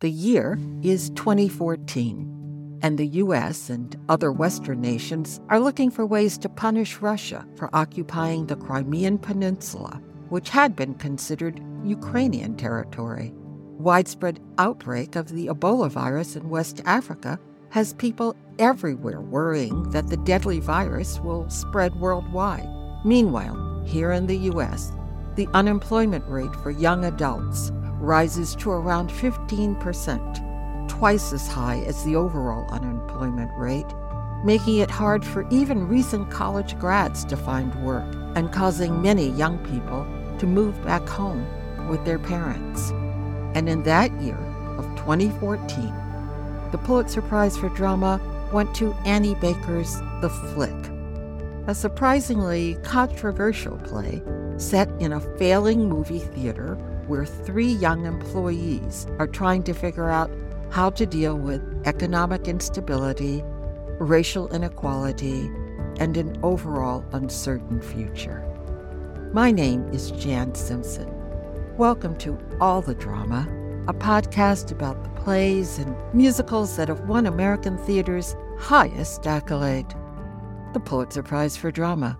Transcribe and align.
The 0.00 0.10
year 0.10 0.58
is 0.82 1.08
2014, 1.16 2.80
and 2.82 2.98
the 2.98 3.06
US 3.24 3.70
and 3.70 3.96
other 4.10 4.30
Western 4.30 4.82
nations 4.82 5.40
are 5.48 5.58
looking 5.58 5.90
for 5.90 6.04
ways 6.04 6.36
to 6.36 6.50
punish 6.50 6.98
Russia 6.98 7.46
for 7.56 7.74
occupying 7.74 8.44
the 8.44 8.56
Crimean 8.56 9.16
Peninsula, 9.16 10.02
which 10.28 10.50
had 10.50 10.76
been 10.76 10.92
considered 10.96 11.62
Ukrainian 11.82 12.56
territory. 12.56 13.32
Widespread 13.78 14.38
outbreak 14.58 15.16
of 15.16 15.30
the 15.30 15.46
Ebola 15.46 15.90
virus 15.90 16.36
in 16.36 16.50
West 16.50 16.82
Africa 16.84 17.40
has 17.70 17.94
people 17.94 18.36
everywhere 18.58 19.22
worrying 19.22 19.88
that 19.92 20.08
the 20.08 20.18
deadly 20.18 20.60
virus 20.60 21.20
will 21.20 21.48
spread 21.48 21.96
worldwide. 21.96 22.68
Meanwhile, 23.06 23.82
here 23.86 24.12
in 24.12 24.26
the 24.26 24.50
US, 24.52 24.92
the 25.36 25.48
unemployment 25.54 26.26
rate 26.28 26.54
for 26.56 26.70
young 26.70 27.06
adults 27.06 27.72
rises 28.00 28.54
to 28.56 28.70
around 28.70 29.10
15%, 29.10 30.88
twice 30.88 31.32
as 31.32 31.48
high 31.48 31.80
as 31.86 32.04
the 32.04 32.16
overall 32.16 32.66
unemployment 32.70 33.50
rate, 33.56 33.86
making 34.44 34.78
it 34.78 34.90
hard 34.90 35.24
for 35.24 35.48
even 35.50 35.88
recent 35.88 36.30
college 36.30 36.78
grads 36.78 37.24
to 37.24 37.36
find 37.36 37.74
work 37.84 38.04
and 38.34 38.52
causing 38.52 39.02
many 39.02 39.30
young 39.30 39.58
people 39.66 40.06
to 40.38 40.46
move 40.46 40.82
back 40.84 41.08
home 41.08 41.46
with 41.88 42.04
their 42.04 42.18
parents. 42.18 42.90
And 43.54 43.68
in 43.68 43.82
that 43.84 44.12
year 44.20 44.38
of 44.78 44.84
2014, 44.96 45.92
the 46.70 46.78
Pulitzer 46.78 47.22
Prize 47.22 47.56
for 47.56 47.68
Drama 47.70 48.20
went 48.52 48.74
to 48.76 48.92
Annie 49.04 49.34
Baker's 49.36 49.96
The 50.20 50.28
Flick, 50.28 50.74
a 51.66 51.74
surprisingly 51.74 52.76
controversial 52.82 53.78
play 53.78 54.22
set 54.58 54.88
in 55.00 55.12
a 55.12 55.20
failing 55.38 55.88
movie 55.88 56.20
theater 56.20 56.78
where 57.06 57.24
three 57.24 57.68
young 57.68 58.04
employees 58.04 59.06
are 59.20 59.28
trying 59.28 59.62
to 59.62 59.72
figure 59.72 60.10
out 60.10 60.28
how 60.70 60.90
to 60.90 61.06
deal 61.06 61.38
with 61.38 61.62
economic 61.86 62.48
instability, 62.48 63.44
racial 64.00 64.52
inequality, 64.52 65.48
and 66.00 66.16
an 66.16 66.36
overall 66.42 67.04
uncertain 67.12 67.80
future. 67.80 68.42
My 69.32 69.52
name 69.52 69.88
is 69.92 70.10
Jan 70.10 70.56
Simpson. 70.56 71.08
Welcome 71.76 72.18
to 72.18 72.36
All 72.60 72.82
the 72.82 72.94
Drama, 72.96 73.46
a 73.86 73.94
podcast 73.94 74.72
about 74.72 75.04
the 75.04 75.20
plays 75.20 75.78
and 75.78 75.94
musicals 76.12 76.76
that 76.76 76.88
have 76.88 77.08
won 77.08 77.26
American 77.26 77.78
theater's 77.78 78.34
highest 78.58 79.28
accolade, 79.28 79.94
the 80.72 80.80
Pulitzer 80.80 81.22
Prize 81.22 81.56
for 81.56 81.70
Drama. 81.70 82.18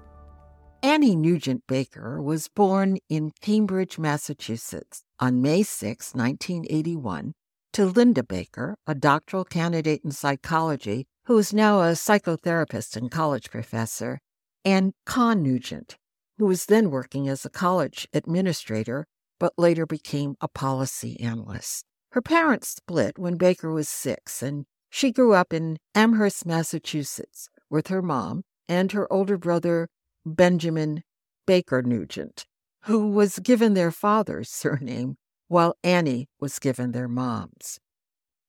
Annie 0.82 1.16
Nugent 1.16 1.62
Baker 1.66 2.22
was 2.22 2.48
born 2.48 2.98
in 3.08 3.32
Cambridge, 3.40 3.98
Massachusetts 3.98 5.02
on 5.18 5.42
May 5.42 5.62
6, 5.62 6.14
1981, 6.14 7.32
to 7.72 7.86
Linda 7.86 8.22
Baker, 8.22 8.76
a 8.86 8.94
doctoral 8.94 9.44
candidate 9.44 10.02
in 10.04 10.10
psychology 10.10 11.06
who 11.24 11.38
is 11.38 11.52
now 11.52 11.80
a 11.80 11.92
psychotherapist 11.92 12.96
and 12.96 13.10
college 13.10 13.50
professor, 13.50 14.20
and 14.64 14.92
Con 15.04 15.42
Nugent, 15.42 15.96
who 16.38 16.46
was 16.46 16.66
then 16.66 16.90
working 16.90 17.28
as 17.28 17.44
a 17.44 17.50
college 17.50 18.06
administrator 18.12 19.06
but 19.38 19.52
later 19.58 19.86
became 19.86 20.34
a 20.40 20.48
policy 20.48 21.18
analyst. 21.20 21.84
Her 22.12 22.22
parents 22.22 22.68
split 22.68 23.18
when 23.18 23.36
Baker 23.36 23.70
was 23.70 23.88
six, 23.88 24.42
and 24.42 24.64
she 24.88 25.12
grew 25.12 25.34
up 25.34 25.52
in 25.52 25.78
Amherst, 25.94 26.46
Massachusetts, 26.46 27.48
with 27.68 27.88
her 27.88 28.02
mom 28.02 28.42
and 28.68 28.92
her 28.92 29.12
older 29.12 29.36
brother, 29.36 29.88
Benjamin 30.26 31.04
Baker 31.46 31.82
Nugent, 31.82 32.46
who 32.82 33.08
was 33.08 33.38
given 33.38 33.74
their 33.74 33.92
father's 33.92 34.50
surname 34.50 35.16
while 35.48 35.76
Annie 35.84 36.28
was 36.40 36.58
given 36.58 36.90
their 36.90 37.08
mom's. 37.08 37.78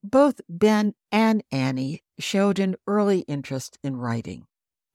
Both 0.04 0.42
Ben 0.50 0.94
and 1.12 1.44
Annie 1.52 2.02
showed 2.20 2.60
an 2.60 2.76
early 2.88 3.20
interest 3.22 3.78
in 3.84 3.98
writing. 3.98 4.46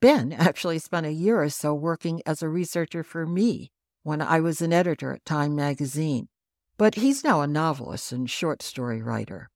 Ben 0.00 0.32
actually 0.32 0.80
spent 0.80 1.06
a 1.06 1.12
year 1.12 1.40
or 1.40 1.48
so 1.48 1.72
working 1.72 2.20
as 2.26 2.42
a 2.42 2.48
researcher 2.48 3.04
for 3.04 3.24
me 3.24 3.70
when 4.02 4.20
I 4.20 4.40
was 4.40 4.60
an 4.60 4.72
editor 4.72 5.12
at 5.12 5.24
Time 5.24 5.54
magazine, 5.54 6.28
but 6.76 6.96
he's 6.96 7.22
now 7.22 7.40
a 7.40 7.46
novelist 7.46 8.10
and 8.10 8.28
short 8.28 8.62
story 8.62 9.00
writer. 9.00 9.48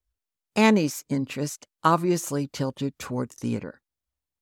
Annie's 0.55 1.05
interest 1.09 1.67
obviously 1.83 2.49
tilted 2.53 2.97
toward 2.99 3.33
theater. 3.33 3.81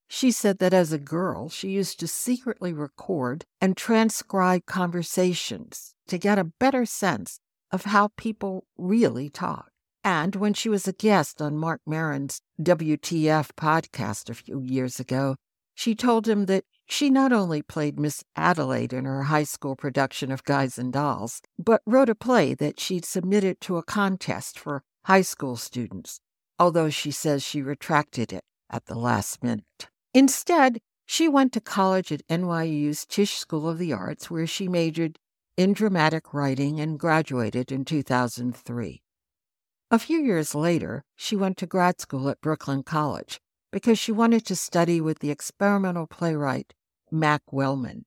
She 0.09 0.31
said 0.31 0.59
that 0.59 0.75
as 0.75 0.93
a 0.93 0.99
girl, 0.99 1.49
she 1.49 1.71
used 1.71 1.99
to 2.01 2.09
secretly 2.09 2.73
record 2.73 3.45
and 3.61 3.77
transcribe 3.77 4.67
conversations 4.67 5.95
to 6.09 6.19
get 6.19 6.39
a 6.39 6.45
better 6.45 6.85
sense 6.87 7.41
of 7.71 7.87
how 7.87 8.11
people 8.17 8.67
really 8.77 9.29
talk. 9.29 9.71
And 10.05 10.37
when 10.37 10.53
she 10.53 10.69
was 10.69 10.87
a 10.87 10.93
guest 10.93 11.41
on 11.41 11.57
Marc 11.57 11.81
Maron's 11.87 12.41
WTF 12.61 13.51
podcast 13.57 14.29
a 14.29 14.35
few 14.35 14.61
years 14.61 15.01
ago, 15.01 15.37
she 15.75 15.95
told 15.95 16.29
him 16.29 16.47
that 16.47 16.65
she 16.87 17.09
not 17.09 17.33
only 17.33 17.63
played 17.63 17.99
Miss 17.99 18.23
Adelaide 18.37 18.93
in 18.93 19.07
her 19.07 19.25
high 19.25 19.45
school 19.45 19.75
production 19.75 20.31
of 20.31 20.45
Guys 20.45 20.79
and 20.79 20.93
Dolls, 20.93 21.41
but 21.59 21.81
wrote 21.87 22.11
a 22.11 22.15
play 22.15 22.55
that 22.55 22.79
she'd 22.79 23.05
submitted 23.05 23.61
to 23.63 23.79
a 23.79 23.83
contest 23.83 24.59
for 24.59 24.83
high 25.07 25.23
school 25.23 25.57
students, 25.57 26.21
although 26.59 26.91
she 26.91 27.11
says 27.11 27.43
she 27.43 27.63
retracted 27.63 28.33
it 28.33 28.45
at 28.71 28.85
the 28.87 28.95
last 28.95 29.43
minute. 29.43 29.89
Instead, 30.15 30.81
she 31.05 31.27
went 31.27 31.53
to 31.53 31.61
college 31.61 32.13
at 32.13 32.27
NYU's 32.29 33.05
Tisch 33.05 33.37
School 33.37 33.69
of 33.69 33.79
the 33.79 33.93
Arts, 33.93 34.31
where 34.31 34.47
she 34.47 34.69
majored 34.69 35.19
in 35.57 35.73
dramatic 35.73 36.33
writing 36.33 36.81
and 36.81 36.99
graduated 36.99 37.73
in 37.73 37.85
2003. 37.85 39.03
A 39.91 39.99
few 39.99 40.19
years 40.21 40.55
later, 40.55 41.05
she 41.17 41.35
went 41.37 41.57
to 41.59 41.67
grad 41.67 42.01
school 42.01 42.29
at 42.29 42.41
Brooklyn 42.41 42.85
College 42.85 43.41
because 43.73 43.99
she 43.99 44.13
wanted 44.13 44.47
to 44.47 44.57
study 44.57 45.01
with 45.01 45.19
the 45.19 45.31
experimental 45.31 46.07
playwright 46.07 46.73
Mac 47.11 47.43
Wellman, 47.53 48.05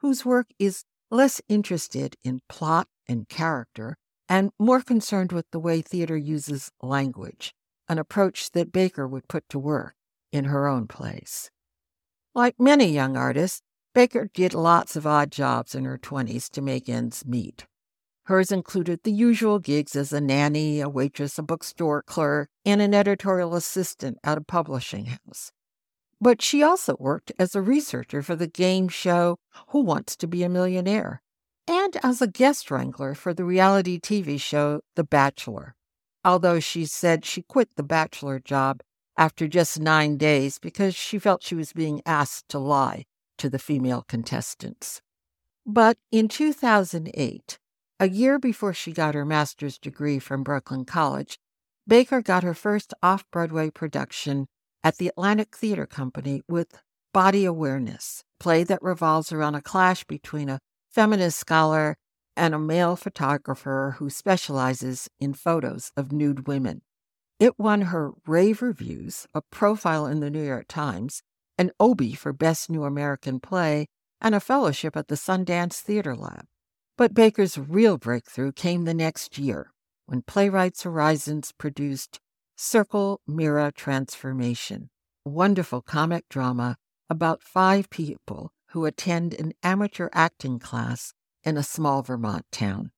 whose 0.00 0.24
work 0.24 0.48
is 0.58 0.84
less 1.10 1.40
interested 1.48 2.16
in 2.22 2.42
plot 2.48 2.86
and 3.08 3.28
character 3.28 3.96
and 4.28 4.50
more 4.58 4.82
concerned 4.82 5.32
with 5.32 5.46
the 5.52 5.60
way 5.60 5.80
theater 5.80 6.16
uses 6.16 6.70
language, 6.82 7.54
an 7.88 7.98
approach 7.98 8.52
that 8.52 8.72
Baker 8.72 9.08
would 9.08 9.28
put 9.28 9.48
to 9.48 9.58
work 9.58 9.95
in 10.36 10.44
her 10.44 10.68
own 10.68 10.86
place. 10.86 11.50
Like 12.34 12.54
many 12.60 12.86
young 12.86 13.16
artists, 13.16 13.62
Baker 13.94 14.30
did 14.32 14.52
lots 14.52 14.94
of 14.94 15.06
odd 15.06 15.32
jobs 15.32 15.74
in 15.74 15.86
her 15.86 15.98
20s 15.98 16.50
to 16.50 16.60
make 16.60 16.88
ends 16.88 17.24
meet. 17.24 17.66
Hers 18.24 18.52
included 18.52 19.00
the 19.02 19.12
usual 19.12 19.58
gigs 19.58 19.96
as 19.96 20.12
a 20.12 20.20
nanny, 20.20 20.80
a 20.80 20.88
waitress, 20.88 21.38
a 21.38 21.42
bookstore 21.42 22.02
clerk, 22.02 22.50
and 22.64 22.82
an 22.82 22.92
editorial 22.92 23.54
assistant 23.54 24.18
at 24.22 24.36
a 24.36 24.42
publishing 24.42 25.06
house. 25.06 25.52
But 26.20 26.42
she 26.42 26.62
also 26.62 26.96
worked 26.98 27.32
as 27.38 27.54
a 27.54 27.62
researcher 27.62 28.22
for 28.22 28.36
the 28.36 28.46
game 28.46 28.88
show 28.88 29.38
Who 29.68 29.80
Wants 29.80 30.16
to 30.16 30.26
Be 30.26 30.42
a 30.42 30.48
Millionaire 30.48 31.22
and 31.68 31.96
as 32.02 32.20
a 32.20 32.26
guest 32.26 32.70
wrangler 32.70 33.14
for 33.14 33.32
the 33.32 33.44
reality 33.44 33.98
TV 33.98 34.40
show 34.40 34.80
The 34.94 35.04
Bachelor. 35.04 35.74
Although 36.24 36.60
she 36.60 36.84
said 36.84 37.24
she 37.24 37.42
quit 37.42 37.70
the 37.76 37.82
Bachelor 37.82 38.40
job 38.40 38.82
after 39.16 39.48
just 39.48 39.80
nine 39.80 40.16
days 40.16 40.58
because 40.58 40.94
she 40.94 41.18
felt 41.18 41.42
she 41.42 41.54
was 41.54 41.72
being 41.72 42.02
asked 42.04 42.48
to 42.50 42.58
lie 42.58 43.04
to 43.38 43.48
the 43.48 43.58
female 43.58 44.04
contestants. 44.06 45.00
But 45.64 45.98
in 46.12 46.28
2008, 46.28 47.58
a 47.98 48.08
year 48.08 48.38
before 48.38 48.74
she 48.74 48.92
got 48.92 49.14
her 49.14 49.24
master's 49.24 49.78
degree 49.78 50.18
from 50.18 50.42
Brooklyn 50.42 50.84
College, 50.84 51.38
Baker 51.88 52.20
got 52.20 52.42
her 52.42 52.54
first 52.54 52.92
off 53.02 53.24
Broadway 53.30 53.70
production 53.70 54.48
at 54.84 54.98
the 54.98 55.08
Atlantic 55.08 55.56
Theater 55.56 55.86
Company 55.86 56.42
with 56.48 56.80
Body 57.12 57.44
Awareness, 57.44 58.22
play 58.38 58.64
that 58.64 58.82
revolves 58.82 59.32
around 59.32 59.54
a 59.54 59.62
clash 59.62 60.04
between 60.04 60.48
a 60.48 60.60
feminist 60.90 61.38
scholar 61.38 61.96
and 62.36 62.54
a 62.54 62.58
male 62.58 62.96
photographer 62.96 63.96
who 63.98 64.10
specializes 64.10 65.08
in 65.18 65.32
photos 65.32 65.90
of 65.96 66.12
nude 66.12 66.46
women. 66.46 66.82
It 67.38 67.58
won 67.58 67.82
her 67.82 68.12
rave 68.26 68.62
reviews, 68.62 69.26
a 69.34 69.42
profile 69.42 70.06
in 70.06 70.20
the 70.20 70.30
New 70.30 70.42
York 70.42 70.66
Times, 70.68 71.22
an 71.58 71.70
Obie 71.78 72.14
for 72.14 72.32
Best 72.32 72.70
New 72.70 72.84
American 72.84 73.40
Play, 73.40 73.88
and 74.22 74.34
a 74.34 74.40
fellowship 74.40 74.96
at 74.96 75.08
the 75.08 75.16
Sundance 75.16 75.80
Theater 75.80 76.16
Lab. 76.16 76.46
But 76.96 77.12
Baker's 77.12 77.58
real 77.58 77.98
breakthrough 77.98 78.52
came 78.52 78.84
the 78.84 78.94
next 78.94 79.36
year 79.36 79.72
when 80.06 80.22
Playwrights 80.22 80.84
Horizons 80.84 81.52
produced 81.52 82.20
Circle 82.56 83.20
Mirror 83.26 83.72
Transformation, 83.72 84.88
a 85.26 85.28
wonderful 85.28 85.82
comic 85.82 86.26
drama 86.30 86.76
about 87.10 87.42
five 87.42 87.90
people 87.90 88.50
who 88.68 88.86
attend 88.86 89.34
an 89.34 89.52
amateur 89.62 90.08
acting 90.14 90.58
class 90.58 91.12
in 91.44 91.58
a 91.58 91.62
small 91.62 92.02
Vermont 92.02 92.46
town. 92.50 92.92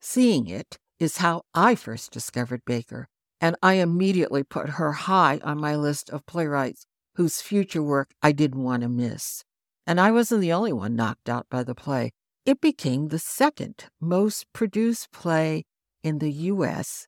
Seeing 0.00 0.48
it 0.48 0.78
is 0.98 1.18
how 1.18 1.42
I 1.54 1.76
first 1.76 2.10
discovered 2.10 2.62
Baker 2.64 3.08
and 3.44 3.56
I 3.62 3.74
immediately 3.74 4.42
put 4.42 4.70
her 4.70 4.92
high 4.92 5.38
on 5.44 5.60
my 5.60 5.76
list 5.76 6.08
of 6.08 6.24
playwrights 6.24 6.86
whose 7.16 7.42
future 7.42 7.82
work 7.82 8.14
I 8.22 8.32
didn't 8.32 8.62
want 8.62 8.82
to 8.84 8.88
miss. 8.88 9.44
And 9.86 10.00
I 10.00 10.12
wasn't 10.12 10.40
the 10.40 10.54
only 10.54 10.72
one 10.72 10.96
knocked 10.96 11.28
out 11.28 11.46
by 11.50 11.62
the 11.62 11.74
play. 11.74 12.12
It 12.46 12.62
became 12.62 13.08
the 13.08 13.18
second 13.18 13.84
most 14.00 14.50
produced 14.54 15.12
play 15.12 15.64
in 16.02 16.20
the 16.20 16.32
U.S., 16.32 17.06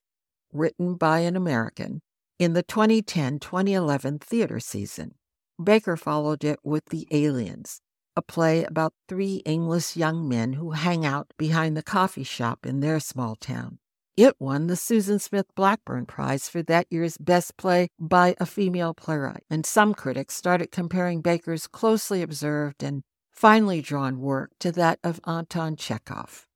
written 0.52 0.96
by 0.96 1.20
an 1.20 1.36
American, 1.36 2.02
in 2.38 2.52
the 2.52 2.62
2010 2.62 3.38
2011 3.38 4.18
theater 4.18 4.60
season. 4.60 5.14
Baker 5.62 5.96
followed 5.96 6.44
it 6.44 6.58
with 6.62 6.84
The 6.90 7.08
Aliens, 7.10 7.80
a 8.14 8.20
play 8.20 8.62
about 8.62 8.92
three 9.08 9.40
aimless 9.46 9.96
young 9.96 10.28
men 10.28 10.52
who 10.52 10.72
hang 10.72 11.06
out 11.06 11.32
behind 11.38 11.78
the 11.78 11.82
coffee 11.82 12.24
shop 12.24 12.66
in 12.66 12.80
their 12.80 13.00
small 13.00 13.36
town. 13.36 13.78
It 14.16 14.36
won 14.38 14.66
the 14.66 14.76
Susan 14.76 15.18
Smith 15.18 15.54
Blackburn 15.54 16.06
Prize 16.06 16.48
for 16.48 16.62
that 16.62 16.86
year's 16.88 17.18
Best 17.18 17.58
Play 17.58 17.90
by 18.00 18.34
a 18.40 18.46
Female 18.46 18.94
Playwright, 18.94 19.44
and 19.50 19.66
some 19.66 19.92
critics 19.92 20.34
started 20.34 20.72
comparing 20.72 21.20
Baker's 21.20 21.66
closely 21.66 22.22
observed 22.22 22.82
and 22.82 23.02
finely 23.30 23.82
drawn 23.82 24.18
work 24.18 24.52
to 24.60 24.72
that 24.72 25.00
of 25.04 25.20
Anton 25.26 25.76
Chekhov. 25.76 26.46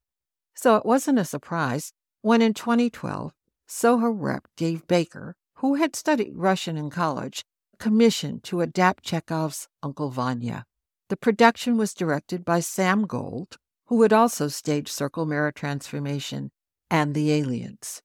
So 0.55 0.77
it 0.77 0.87
wasn't 0.87 1.19
a 1.19 1.25
surprise 1.27 1.93
when 2.23 2.41
in 2.41 2.55
2012, 2.55 3.35
Soho 3.67 4.09
rep 4.09 4.49
Dave 4.57 4.87
Baker, 4.87 5.37
who 5.57 5.75
had 5.75 5.95
studied 5.95 6.33
Russian 6.37 6.79
in 6.79 6.89
college, 6.89 7.45
commissioned 7.79 8.43
to 8.45 8.63
adapt 8.63 9.05
Chekhov's 9.05 9.69
Uncle 9.83 10.09
Vanya. 10.09 10.65
The 11.11 11.17
production 11.19 11.77
was 11.77 11.93
directed 11.93 12.43
by 12.43 12.61
Sam 12.61 13.07
Gold, 13.07 13.59
who 13.89 14.01
had 14.01 14.15
also 14.15 14.49
staged 14.49 14.89
Circle 14.89 15.27
Mirror 15.27 15.53
Transformation 15.53 16.53
and 16.91 17.15
The 17.15 17.33
Aliens. 17.33 18.03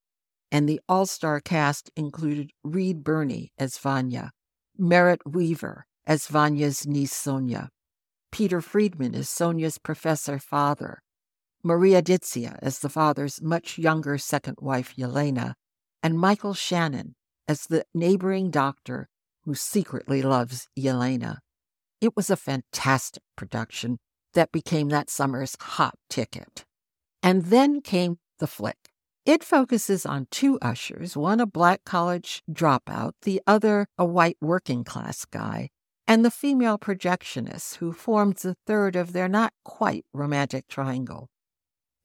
And 0.52 0.70
the 0.70 0.80
all 0.88 1.06
star 1.06 1.42
cast 1.42 1.90
included 1.96 2.52
Reed 2.64 3.04
Birney 3.04 3.52
as 3.58 3.78
Vanya, 3.78 4.32
Merritt 4.78 5.22
Wever 5.26 5.86
as 6.06 6.28
Vanya's 6.28 6.86
niece 6.86 7.14
Sonia, 7.14 7.70
Peter 8.32 8.62
Friedman 8.62 9.16
as 9.16 9.28
Sonia's 9.28 9.78
professor 9.80 10.40
father, 10.40 11.02
Maria 11.64 12.02
Dizzia 12.02 12.60
as 12.62 12.80
the 12.80 12.90
father's 12.90 13.42
much 13.42 13.78
younger 13.78 14.18
second 14.18 14.58
wife 14.62 14.96
Yelena, 14.96 15.56
and 16.04 16.20
Michael 16.20 16.54
Shannon 16.54 17.16
as 17.48 17.66
the 17.66 17.86
neighboring 17.94 18.52
doctor 18.52 19.08
who 19.46 19.56
secretly 19.56 20.22
loves 20.22 20.68
Yelena. 20.78 21.38
It 22.02 22.16
was 22.16 22.30
a 22.30 22.36
fantastic 22.36 23.24
production 23.36 23.98
that 24.34 24.52
became 24.52 24.90
that 24.90 25.10
summer's 25.10 25.56
hot 25.60 25.96
ticket. 26.10 26.66
And 27.24 27.46
then 27.46 27.82
came 27.82 28.18
The 28.40 28.48
Flick. 28.48 28.90
It 29.26 29.44
focuses 29.44 30.06
on 30.06 30.28
two 30.30 30.60
ushers, 30.62 31.18
one 31.18 31.40
a 31.40 31.46
black 31.48 31.84
college 31.84 32.44
dropout, 32.52 33.14
the 33.24 33.42
other 33.48 33.88
a 33.98 34.06
white 34.06 34.38
working 34.40 34.84
class 34.84 35.26
guy, 35.26 35.70
and 36.08 36.24
the 36.24 36.30
female 36.30 36.78
projectionist 36.78 37.78
who 37.78 37.92
forms 37.92 38.44
the 38.44 38.56
third 38.68 38.96
of 38.96 39.14
their 39.14 39.28
not 39.28 39.54
quite 39.64 40.06
romantic 40.14 40.68
triangle. 40.68 41.30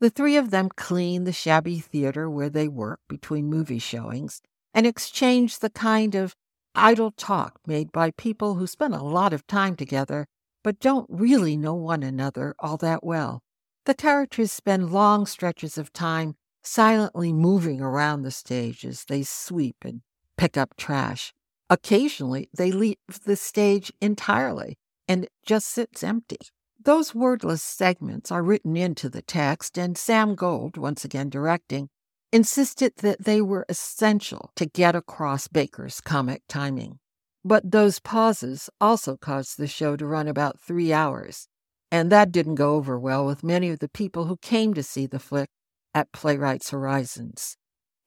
The 0.00 0.09
three 0.09 0.38
of 0.38 0.50
them 0.50 0.71
clean 0.75 1.25
the 1.25 1.32
shabby 1.32 1.79
theater 1.79 2.31
where 2.31 2.49
they 2.49 2.69
work 2.69 3.00
between 3.06 3.50
movie 3.50 3.79
showings 3.79 4.41
and 4.73 4.87
exchange 4.87 5.59
the 5.59 5.69
kind 5.69 6.15
of 6.15 6.35
idle 6.75 7.11
talk 7.11 7.59
made 7.67 7.93
by 7.93 8.12
people 8.12 8.55
who 8.55 8.67
spend 8.67 8.94
a 8.94 9.03
lot 9.03 9.35
of 9.35 9.47
time 9.47 9.77
together 9.77 10.27
but 10.62 10.81
don't 10.81 11.06
really 11.11 11.56
know 11.56 11.75
one 11.75 12.03
another 12.03 12.55
all 12.59 12.77
that 12.79 13.05
well. 13.05 13.43
The 13.87 13.94
characters 13.94 14.53
spend 14.53 14.93
long 14.93 15.27
stretches 15.27 15.79
of 15.79 15.93
time 15.93 16.37
silently 16.62 17.32
moving 17.32 17.81
around 17.81 18.23
the 18.23 18.31
stage 18.31 18.85
as 18.85 19.05
they 19.05 19.23
sweep 19.23 19.77
and 19.82 20.03
pick 20.37 20.56
up 20.56 20.77
trash. 20.77 21.32
Occasionally, 21.71 22.49
they 22.56 22.73
leave 22.73 22.97
the 23.25 23.37
stage 23.37 23.93
entirely 24.00 24.77
and 25.09 25.29
just 25.44 25.69
sits 25.69 26.03
empty. 26.03 26.38
Those 26.82 27.15
wordless 27.15 27.62
segments 27.62 28.31
are 28.32 28.43
written 28.43 28.77
into 28.77 29.09
the 29.09 29.23
text, 29.23 29.77
and 29.79 29.99
Sam 29.99 30.35
Gold, 30.35 30.77
once 30.77 31.05
again 31.05 31.29
directing, 31.29 31.88
insisted 32.32 32.94
that 32.99 33.25
they 33.25 33.41
were 33.43 33.67
essential 33.69 34.50
to 34.56 34.67
get 34.67 34.94
across 34.94 35.49
Baker's 35.49 36.00
comic 36.00 36.43
timing. 36.49 36.99
But 37.44 37.71
those 37.71 38.00
pauses 38.00 38.71
also 38.81 39.17
caused 39.17 39.59
the 39.59 39.67
show 39.67 39.97
to 39.97 40.06
run 40.06 40.29
about 40.29 40.61
three 40.61 40.93
hours, 40.93 41.49
and 41.91 42.11
that 42.11 42.33
didn't 42.33 42.55
go 42.55 42.75
over 42.75 42.99
well 42.99 43.27
with 43.27 43.43
many 43.43 43.71
of 43.71 43.81
the 43.81 43.89
people 43.89 44.27
who 44.27 44.37
came 44.37 44.75
to 44.75 44.83
see 44.83 45.07
the 45.07 45.19
flick 45.19 45.49
at 45.95 46.13
Playwrights 46.13 46.71
Horizons. 46.71 47.57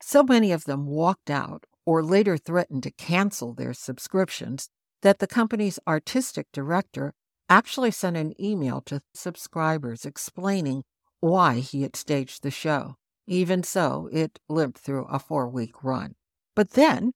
So 0.02 0.24
many 0.24 0.52
of 0.52 0.66
them 0.66 0.86
walked 0.86 1.30
out 1.30 1.66
or 1.86 2.04
later 2.04 2.38
threatened 2.38 2.84
to 2.84 2.92
cancel 2.92 3.54
their 3.54 3.74
subscriptions 3.74 4.70
that 5.02 5.20
the 5.20 5.28
company's 5.28 5.80
artistic 5.88 6.48
director 6.54 7.14
actually 7.50 7.92
sent 7.92 8.16
an 8.16 8.34
email 8.42 8.82
to 8.82 9.02
subscribers 9.14 10.06
explaining 10.06 10.84
why 11.20 11.60
he 11.60 11.82
had 11.82 11.96
staged 11.96 12.42
the 12.42 12.52
show. 12.52 12.96
Even 13.28 13.64
so, 13.64 14.10
it 14.12 14.40
lived 14.50 14.78
through 14.78 15.06
a 15.06 15.20
four 15.20 15.48
week 15.48 15.84
run. 15.84 16.16
But 16.56 16.72
then, 16.72 17.14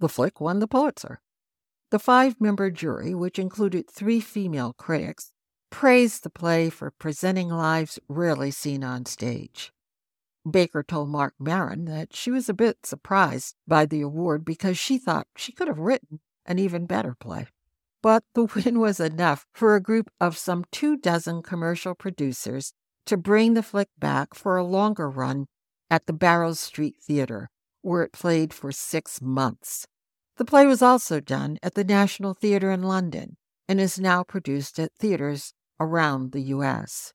the 0.00 0.08
flick 0.08 0.40
won 0.40 0.58
the 0.58 0.66
Pulitzer. 0.66 1.20
The 1.90 1.98
five 1.98 2.40
member 2.40 2.70
jury, 2.70 3.14
which 3.14 3.38
included 3.38 3.88
three 3.88 4.20
female 4.20 4.74
critics, 4.76 5.30
praised 5.74 6.22
the 6.22 6.30
play 6.30 6.70
for 6.70 6.90
presenting 6.90 7.48
lives 7.48 7.98
rarely 8.08 8.50
seen 8.50 8.84
on 8.84 9.04
stage. 9.04 9.72
Baker 10.48 10.82
told 10.82 11.08
Marc 11.08 11.34
Maron 11.38 11.84
that 11.86 12.14
she 12.14 12.30
was 12.30 12.48
a 12.48 12.54
bit 12.54 12.86
surprised 12.86 13.56
by 13.66 13.84
the 13.84 14.00
award 14.00 14.44
because 14.44 14.78
she 14.78 14.98
thought 14.98 15.26
she 15.36 15.52
could 15.52 15.68
have 15.68 15.78
written 15.78 16.20
an 16.46 16.58
even 16.58 16.86
better 16.86 17.14
play 17.18 17.46
but 18.04 18.22
the 18.34 18.44
win 18.54 18.78
was 18.78 19.00
enough 19.00 19.46
for 19.54 19.74
a 19.74 19.82
group 19.82 20.10
of 20.20 20.36
some 20.36 20.66
two 20.70 20.94
dozen 20.94 21.42
commercial 21.42 21.94
producers 21.94 22.74
to 23.06 23.16
bring 23.16 23.54
the 23.54 23.62
flick 23.62 23.88
back 23.98 24.34
for 24.34 24.58
a 24.58 24.64
longer 24.64 25.08
run 25.08 25.46
at 25.90 26.06
the 26.06 26.12
Barrows 26.12 26.60
Street 26.60 26.96
Theater, 27.02 27.48
where 27.80 28.02
it 28.02 28.12
played 28.12 28.52
for 28.52 28.70
six 28.72 29.22
months. 29.22 29.86
The 30.36 30.44
play 30.44 30.66
was 30.66 30.82
also 30.82 31.18
done 31.18 31.58
at 31.62 31.74
the 31.74 31.84
National 31.84 32.34
Theatre 32.34 32.70
in 32.70 32.82
London 32.82 33.38
and 33.66 33.80
is 33.80 33.98
now 33.98 34.22
produced 34.22 34.78
at 34.78 34.92
theaters 34.98 35.54
around 35.80 36.32
the 36.32 36.40
U.S. 36.40 37.12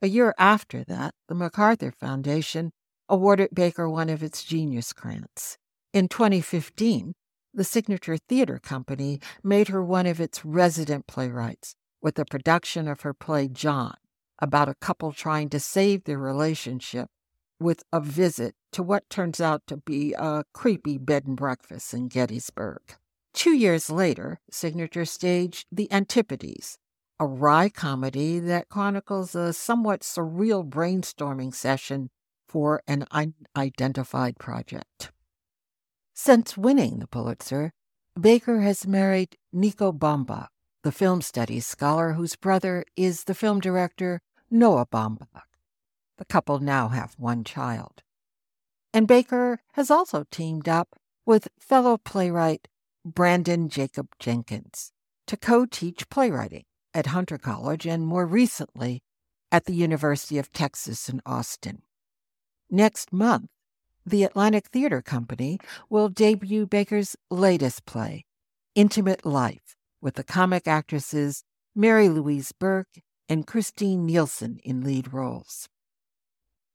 A 0.00 0.08
year 0.08 0.34
after 0.38 0.84
that, 0.84 1.14
the 1.28 1.34
MacArthur 1.34 1.92
Foundation 1.92 2.72
awarded 3.08 3.50
Baker 3.52 3.88
one 3.88 4.08
of 4.08 4.22
its 4.22 4.42
Genius 4.42 4.92
Grants. 4.92 5.58
In 5.92 6.08
2015, 6.08 7.14
the 7.54 7.64
Signature 7.64 8.16
Theater 8.16 8.58
Company 8.58 9.20
made 9.42 9.68
her 9.68 9.84
one 9.84 10.06
of 10.06 10.20
its 10.20 10.44
resident 10.44 11.06
playwrights 11.06 11.74
with 12.00 12.18
a 12.18 12.24
production 12.24 12.88
of 12.88 13.02
her 13.02 13.14
play 13.14 13.46
John, 13.48 13.94
about 14.38 14.68
a 14.68 14.74
couple 14.74 15.12
trying 15.12 15.50
to 15.50 15.60
save 15.60 16.04
their 16.04 16.18
relationship 16.18 17.08
with 17.60 17.84
a 17.92 18.00
visit 18.00 18.54
to 18.72 18.82
what 18.82 19.08
turns 19.08 19.40
out 19.40 19.62
to 19.68 19.76
be 19.76 20.14
a 20.18 20.44
creepy 20.52 20.98
bed 20.98 21.26
and 21.26 21.36
breakfast 21.36 21.94
in 21.94 22.08
Gettysburg. 22.08 22.80
Two 23.34 23.54
years 23.54 23.88
later, 23.88 24.40
Signature 24.50 25.04
staged 25.04 25.66
The 25.70 25.90
Antipodes, 25.92 26.78
a 27.22 27.24
wry 27.24 27.68
comedy 27.68 28.40
that 28.40 28.68
chronicles 28.68 29.36
a 29.36 29.52
somewhat 29.52 30.00
surreal 30.00 30.68
brainstorming 30.68 31.54
session 31.54 32.10
for 32.48 32.82
an 32.88 33.06
unidentified 33.12 34.36
project. 34.40 35.12
Since 36.14 36.56
winning 36.56 36.98
the 36.98 37.06
Pulitzer, 37.06 37.74
Baker 38.20 38.62
has 38.62 38.88
married 38.88 39.36
Nico 39.52 39.92
Baumbach, 39.92 40.48
the 40.82 40.90
film 40.90 41.22
studies 41.22 41.64
scholar 41.64 42.14
whose 42.14 42.34
brother 42.34 42.84
is 42.96 43.22
the 43.22 43.36
film 43.36 43.60
director 43.60 44.20
Noah 44.50 44.86
Baumbach. 44.86 45.46
The 46.18 46.24
couple 46.24 46.58
now 46.58 46.88
have 46.88 47.14
one 47.18 47.44
child. 47.44 48.02
And 48.92 49.06
Baker 49.06 49.60
has 49.74 49.92
also 49.92 50.26
teamed 50.32 50.68
up 50.68 50.96
with 51.24 51.46
fellow 51.60 51.98
playwright 51.98 52.66
Brandon 53.04 53.68
Jacob 53.68 54.08
Jenkins 54.18 54.90
to 55.28 55.36
co 55.36 55.66
teach 55.66 56.08
playwriting 56.08 56.64
at 56.94 57.06
Hunter 57.06 57.38
College 57.38 57.86
and 57.86 58.06
more 58.06 58.26
recently 58.26 59.02
at 59.50 59.66
the 59.66 59.74
University 59.74 60.38
of 60.38 60.52
Texas 60.52 61.08
in 61.08 61.20
Austin. 61.26 61.82
Next 62.70 63.12
month, 63.12 63.50
the 64.04 64.24
Atlantic 64.24 64.68
Theater 64.68 65.02
Company 65.02 65.58
will 65.88 66.08
debut 66.08 66.66
Baker's 66.66 67.16
latest 67.30 67.84
play, 67.86 68.24
Infinite 68.74 69.24
Life, 69.24 69.76
with 70.00 70.14
the 70.14 70.24
comic 70.24 70.66
actresses 70.66 71.44
Mary 71.74 72.08
Louise 72.08 72.52
Burke 72.52 73.00
and 73.28 73.46
Kristine 73.46 74.04
Nielsen 74.04 74.58
in 74.64 74.82
lead 74.82 75.12
roles. 75.12 75.68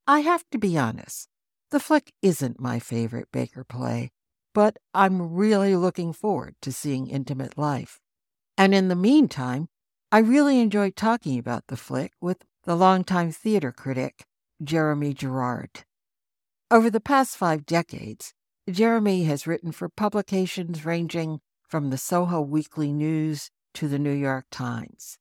I 0.07 0.21
have 0.21 0.43
to 0.51 0.57
be 0.57 0.77
honest, 0.77 1.27
the 1.69 1.79
flick 1.79 2.13
isn't 2.21 2.61
my 2.61 2.79
favorite 2.79 3.27
Baker 3.31 3.65
play, 3.65 4.11
but 4.53 4.77
I'm 4.93 5.33
really 5.33 5.75
looking 5.75 6.13
forward 6.13 6.55
to 6.61 6.71
seeing 6.71 7.07
Infinite 7.07 7.57
Life. 7.57 7.99
And 8.57 8.73
in 8.73 8.87
the 8.87 8.95
meantime, 8.95 9.67
I 10.09 10.19
really 10.19 10.61
enjoyed 10.61 10.95
talking 10.95 11.37
about 11.37 11.67
the 11.67 11.75
flick 11.75 12.13
with 12.21 12.45
the 12.63 12.75
longtime 12.75 13.33
theater 13.33 13.73
critic, 13.73 14.23
Jeremy 14.63 15.13
Gerard. 15.13 15.83
Over 16.71 16.89
the 16.89 17.01
past 17.01 17.35
five 17.35 17.65
decades, 17.65 18.33
Jeremy 18.69 19.25
has 19.25 19.45
written 19.45 19.73
for 19.73 19.89
publications 19.89 20.85
ranging 20.85 21.41
from 21.67 21.89
the 21.89 21.97
Soho 21.97 22.39
Weekly 22.39 22.93
News 22.93 23.51
to 23.73 23.89
the 23.89 23.99
New 23.99 24.13
York 24.13 24.45
Times. 24.49 25.17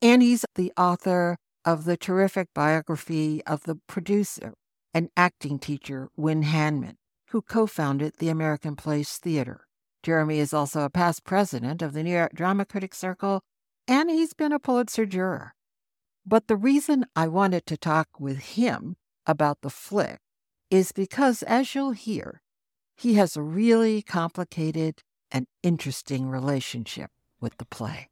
And 0.00 0.22
he's 0.22 0.46
the 0.54 0.72
author 0.78 1.36
of 1.66 1.84
the 1.84 1.98
terrific 1.98 2.48
biography 2.54 3.44
of 3.44 3.64
the 3.64 3.78
producer 3.86 4.54
and 4.94 5.10
acting 5.14 5.58
teacher 5.58 6.08
Wynn 6.16 6.42
Handman, 6.42 6.96
who 7.32 7.42
co 7.42 7.66
founded 7.66 8.14
the 8.18 8.30
American 8.30 8.76
Place 8.76 9.18
Theater. 9.18 9.66
Jeremy 10.02 10.38
is 10.38 10.54
also 10.54 10.82
a 10.82 10.90
past 10.90 11.22
president 11.22 11.82
of 11.82 11.92
the 11.92 12.02
New 12.02 12.14
York 12.14 12.32
Drama 12.34 12.64
Critics 12.64 12.96
Circle, 12.96 13.42
and 13.88 14.10
he's 14.10 14.34
been 14.34 14.52
a 14.52 14.58
Pulitzer 14.58 15.06
juror. 15.06 15.54
But 16.24 16.48
the 16.48 16.56
reason 16.56 17.06
I 17.14 17.28
wanted 17.28 17.66
to 17.66 17.76
talk 17.76 18.18
with 18.18 18.38
him 18.38 18.96
about 19.26 19.62
the 19.62 19.70
flick 19.70 20.18
is 20.70 20.92
because, 20.92 21.42
as 21.44 21.74
you'll 21.74 21.92
hear, 21.92 22.42
he 22.96 23.14
has 23.14 23.36
a 23.36 23.42
really 23.42 24.02
complicated 24.02 25.02
and 25.30 25.46
interesting 25.62 26.28
relationship 26.28 27.10
with 27.40 27.58
the 27.58 27.66
play. 27.66 28.08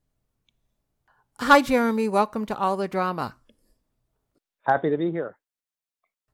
Hi, 1.41 1.63
Jeremy. 1.63 2.09
Welcome 2.09 2.47
to 2.47 2.57
All 2.57 2.77
the 2.77 2.87
Drama. 2.87 3.37
Happy 4.63 4.91
to 4.91 4.97
be 4.97 5.11
here. 5.11 5.37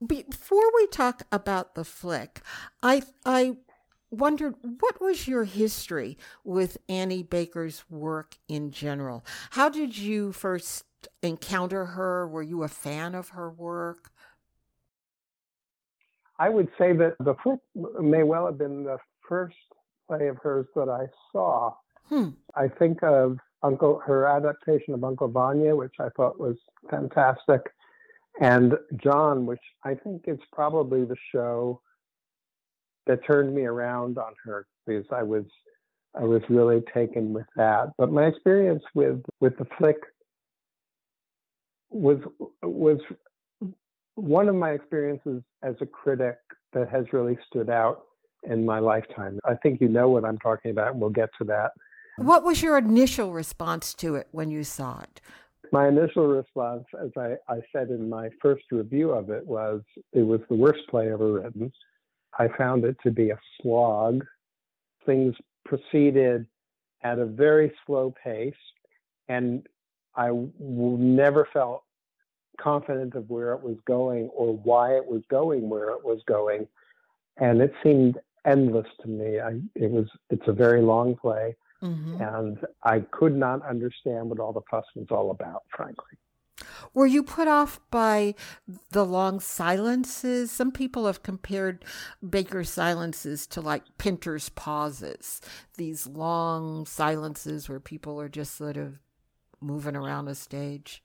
Before 0.07 0.71
we 0.77 0.87
talk 0.87 1.23
about 1.33 1.75
the 1.75 1.85
flick, 1.85 2.41
I 2.83 3.03
I 3.25 3.57
wondered 4.11 4.55
what 4.81 5.01
was 5.01 5.29
your 5.29 5.45
history 5.45 6.19
with 6.45 6.79
Annie 6.89 7.23
Baker's 7.23 7.85
work 7.89 8.37
in 8.49 8.71
general? 8.71 9.25
How 9.51 9.69
did 9.69 9.97
you 9.97 10.33
first 10.33 10.85
encounter 11.23 11.87
her? 11.87 12.27
Were 12.29 12.43
you 12.43 12.63
a 12.63 12.69
fan 12.69 13.15
of 13.15 13.31
her 13.31 13.51
work? 13.51 14.11
I 16.39 16.49
would 16.49 16.69
say 16.79 16.95
that 16.95 17.17
the 17.21 17.35
flick 17.43 17.61
may 18.01 18.23
well 18.23 18.47
have 18.47 18.59
been 18.59 18.85
the 18.85 18.99
first 19.29 19.57
play 20.09 20.29
of 20.29 20.39
hers 20.39 20.67
that 20.75 20.89
I 20.89 21.07
saw. 21.31 21.75
Hmm. 22.09 22.31
I 22.57 22.67
think 22.67 23.03
of 23.03 23.39
Uncle 23.63 24.01
her 24.05 24.27
adaptation 24.27 24.95
of 24.95 25.05
Uncle 25.05 25.29
Vanya, 25.29 25.77
which 25.77 25.95
I 26.01 26.09
thought 26.17 26.41
was 26.41 26.57
fantastic, 26.91 27.61
and 28.41 28.75
John, 28.97 29.45
which 29.45 29.61
I 29.85 29.95
think 29.95 30.25
is 30.27 30.39
probably 30.53 31.05
the 31.05 31.17
show 31.31 31.83
that 33.11 33.27
turned 33.27 33.53
me 33.53 33.65
around 33.65 34.19
on 34.19 34.33
her 34.45 34.67
because 34.87 35.05
I 35.11 35.23
was 35.25 35.45
I 36.15 36.23
was 36.23 36.43
really 36.49 36.81
taken 36.95 37.33
with 37.33 37.47
that. 37.57 37.93
But 37.99 38.13
my 38.13 38.27
experience 38.27 38.83
with 38.95 39.21
with 39.41 39.57
the 39.59 39.67
flick 39.77 39.97
was 41.91 42.19
was 42.63 42.99
one 44.15 44.49
of 44.49 44.55
my 44.55 44.71
experiences 44.71 45.43
as 45.63 45.75
a 45.81 45.87
critic 45.87 46.37
that 46.73 46.89
has 46.89 47.05
really 47.13 47.37
stood 47.49 47.69
out 47.69 48.03
in 48.45 48.65
my 48.65 48.79
lifetime. 48.79 49.41
I 49.45 49.55
think 49.57 49.81
you 49.81 49.89
know 49.89 50.09
what 50.09 50.25
I'm 50.25 50.39
talking 50.39 50.71
about, 50.71 50.93
and 50.93 51.01
we'll 51.01 51.11
get 51.11 51.31
to 51.39 51.45
that. 51.45 51.73
What 52.17 52.45
was 52.45 52.63
your 52.63 52.79
initial 52.79 53.33
response 53.33 53.93
to 53.95 54.15
it 54.15 54.29
when 54.31 54.51
you 54.51 54.63
saw 54.63 55.01
it? 55.01 55.21
My 55.73 55.89
initial 55.89 56.27
response, 56.27 56.85
as 57.03 57.11
I, 57.17 57.35
I 57.49 57.61
said 57.73 57.91
in 57.91 58.09
my 58.09 58.29
first 58.41 58.65
review 58.71 59.11
of 59.11 59.31
it, 59.31 59.45
was 59.47 59.83
it 60.13 60.23
was 60.23 60.41
the 60.49 60.55
worst 60.55 60.81
play 60.89 61.13
ever 61.13 61.33
written. 61.33 61.73
I 62.39 62.49
found 62.57 62.85
it 62.85 62.97
to 63.03 63.11
be 63.11 63.31
a 63.31 63.39
slog. 63.61 64.25
Things 65.07 65.35
proceeded 65.65 66.47
at 67.03 67.19
a 67.19 67.27
very 67.27 67.73
slow 67.87 68.15
pace, 68.23 68.55
and 69.29 69.67
I 70.15 70.29
w- 70.29 70.51
never 70.59 71.49
felt 71.53 71.83
confident 72.61 73.15
of 73.15 73.29
where 73.31 73.53
it 73.55 73.63
was 73.63 73.77
going 73.87 74.29
or 74.35 74.57
why 74.57 74.97
it 74.97 75.07
was 75.07 75.23
going 75.31 75.69
where 75.69 75.91
it 75.91 76.05
was 76.05 76.21
going. 76.27 76.69
And 77.39 77.63
it 77.63 77.73
seemed 77.83 78.19
endless 78.45 78.87
to 79.03 79.09
me. 79.09 79.41
I, 79.41 79.61
it 79.75 79.91
was 79.91 80.07
it's 80.29 80.47
a 80.47 80.53
very 80.53 80.83
long 80.83 81.17
play, 81.17 81.57
mm-hmm. 81.83 82.21
and 82.21 82.59
I 82.83 83.01
could 83.11 83.35
not 83.35 83.65
understand 83.67 84.29
what 84.29 84.41
all 84.41 84.53
the 84.53 84.61
fuss 84.71 84.85
was 84.95 85.07
all 85.11 85.31
about, 85.31 85.63
frankly. 85.75 86.19
Were 86.95 87.07
you 87.07 87.23
put 87.23 87.49
off 87.49 87.81
by 87.91 88.35
the 88.91 89.05
long 89.05 89.41
silences? 89.41 90.51
Some 90.51 90.73
people 90.73 91.07
have 91.07 91.23
compared 91.23 91.85
Baker's 92.29 92.71
silences 92.71 93.47
to 93.49 93.61
like 93.61 93.85
Pinter's 93.99 94.49
pauses, 94.49 95.41
these 95.77 96.07
long 96.07 96.87
silences 96.87 97.69
where 97.69 97.81
people 97.81 98.21
are 98.21 98.29
just 98.29 98.57
sort 98.57 98.77
of 98.77 98.99
moving 99.61 99.97
around 99.97 100.29
a 100.29 100.35
stage. 100.35 101.03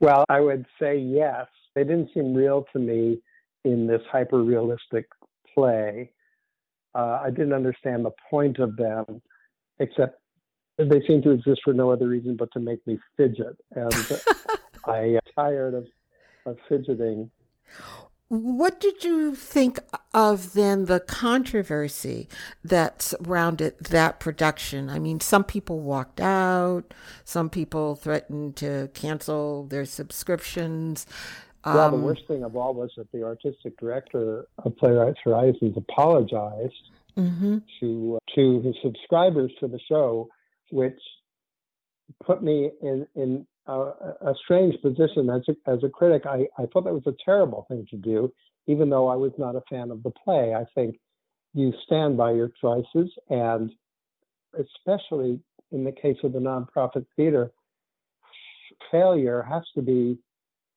Well, 0.00 0.24
I 0.28 0.40
would 0.40 0.66
say 0.80 0.98
yes. 0.98 1.46
They 1.74 1.82
didn't 1.82 2.10
seem 2.14 2.34
real 2.34 2.66
to 2.72 2.78
me 2.78 3.20
in 3.64 3.86
this 3.86 4.02
hyper 4.10 4.42
realistic 4.42 5.06
play. 5.54 6.10
Uh, 6.94 7.20
I 7.24 7.30
didn't 7.30 7.52
understand 7.52 8.04
the 8.04 8.12
point 8.30 8.58
of 8.58 8.76
them, 8.76 9.20
except 9.78 10.20
they 10.78 11.02
seem 11.06 11.22
to 11.22 11.30
exist 11.30 11.60
for 11.64 11.72
no 11.72 11.90
other 11.90 12.08
reason 12.08 12.36
but 12.36 12.52
to 12.52 12.60
make 12.60 12.84
me 12.86 12.98
fidget. 13.16 13.56
And 13.72 13.92
I 14.84 14.98
am 14.98 15.20
tired 15.34 15.74
of, 15.74 15.86
of 16.46 16.58
fidgeting. 16.68 17.30
What 18.28 18.80
did 18.80 19.04
you 19.04 19.34
think 19.34 19.78
of 20.12 20.54
then 20.54 20.86
the 20.86 20.98
controversy 20.98 22.28
that 22.64 23.02
surrounded 23.02 23.78
that 23.78 24.18
production? 24.18 24.88
I 24.88 24.98
mean, 24.98 25.20
some 25.20 25.44
people 25.44 25.80
walked 25.80 26.20
out, 26.20 26.94
some 27.24 27.50
people 27.50 27.94
threatened 27.94 28.56
to 28.56 28.90
cancel 28.94 29.66
their 29.66 29.84
subscriptions. 29.84 31.06
Well, 31.64 31.90
the 31.90 31.96
um, 31.96 32.02
worst 32.02 32.26
thing 32.26 32.42
of 32.44 32.56
all 32.56 32.74
was 32.74 32.90
that 32.96 33.10
the 33.12 33.22
artistic 33.22 33.78
director 33.78 34.46
of 34.58 34.76
Playwrights 34.76 35.20
Horizons 35.22 35.76
apologized 35.76 36.90
mm-hmm. 37.16 37.58
to 37.80 38.18
to 38.34 38.60
his 38.62 38.74
subscribers 38.82 39.52
to 39.60 39.68
the 39.68 39.80
show, 39.88 40.28
which 40.70 40.98
put 42.24 42.42
me 42.42 42.70
in 42.82 43.06
in 43.14 43.46
a, 43.66 43.72
a 43.72 44.34
strange 44.44 44.80
position 44.82 45.30
as 45.30 45.42
a, 45.48 45.70
as 45.70 45.82
a 45.82 45.88
critic. 45.88 46.26
I, 46.26 46.46
I 46.58 46.66
thought 46.66 46.84
that 46.84 46.92
was 46.92 47.06
a 47.06 47.14
terrible 47.24 47.64
thing 47.68 47.86
to 47.90 47.96
do, 47.96 48.32
even 48.66 48.90
though 48.90 49.08
I 49.08 49.16
was 49.16 49.32
not 49.38 49.56
a 49.56 49.62
fan 49.70 49.90
of 49.90 50.02
the 50.02 50.10
play. 50.10 50.54
I 50.54 50.64
think 50.74 50.98
you 51.54 51.72
stand 51.84 52.16
by 52.16 52.32
your 52.32 52.50
choices, 52.60 53.10
and 53.30 53.70
especially 54.58 55.40
in 55.72 55.84
the 55.84 55.92
case 55.92 56.18
of 56.22 56.32
the 56.32 56.38
nonprofit 56.38 57.06
theater, 57.16 57.50
failure 58.90 59.42
has 59.42 59.62
to 59.74 59.82
be 59.82 60.18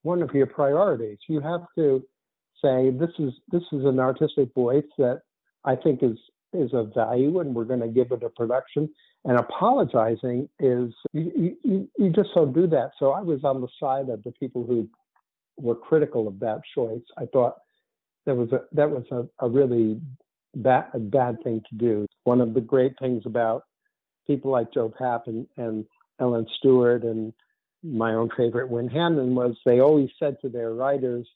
one 0.04 0.22
of 0.22 0.34
your 0.34 0.48
priorities. 0.48 1.18
You 1.28 1.42
have 1.42 1.66
to 1.78 2.04
say 2.64 2.92
this 2.92 3.12
is 3.20 3.34
this 3.52 3.64
is 3.72 3.86
an 3.86 4.00
artistic 4.00 4.54
voice 4.54 4.86
that 4.98 5.22
I 5.66 5.76
think 5.76 6.04
is 6.04 6.18
is 6.54 6.74
of 6.74 6.94
value, 6.94 7.40
and 7.40 7.54
we're 7.54 7.66
going 7.66 7.82
to 7.82 7.88
give 7.88 8.12
it 8.12 8.24
a 8.24 8.30
production. 8.30 8.90
And 9.28 9.38
apologizing 9.38 10.48
is 10.58 10.94
you, 11.12 11.58
you, 11.64 11.90
you 11.98 12.10
just 12.12 12.30
don't 12.34 12.54
do 12.54 12.66
that. 12.68 12.92
So 12.98 13.12
I 13.12 13.20
was 13.20 13.44
on 13.44 13.60
the 13.60 13.68
side 13.78 14.08
of 14.08 14.24
the 14.24 14.32
people 14.32 14.66
who 14.66 14.88
were 15.58 15.76
critical 15.76 16.30
of 16.30 16.40
that 16.40 16.62
choice. 16.74 17.02
I 17.18 17.26
thought 17.26 17.56
that 18.26 18.36
was 18.36 18.54
a 18.54 18.62
that 18.72 18.90
was 18.90 19.04
a, 19.12 19.28
a 19.46 19.50
really 19.50 20.00
bad 20.56 20.86
a 20.94 21.00
bad 21.00 21.44
thing 21.44 21.62
to 21.70 21.76
do. 21.76 22.06
One 22.24 22.40
of 22.40 22.54
the 22.54 22.62
great 22.62 22.94
things 23.00 23.24
about 23.26 23.64
people 24.26 24.50
like 24.50 24.74
Joe 24.74 24.94
Papp 24.98 25.28
and, 25.28 25.46
and 25.58 25.86
Ellen 26.22 26.48
Stewart 26.58 27.04
and 27.04 27.34
my 27.84 28.14
own 28.14 28.30
favorite, 28.38 28.70
Wynn 28.70 28.90
Handman, 28.90 29.34
was 29.34 29.58
they 29.66 29.82
always 29.82 30.10
said 30.20 30.38
to 30.42 30.50
their 30.50 30.74
writers, 30.74 31.28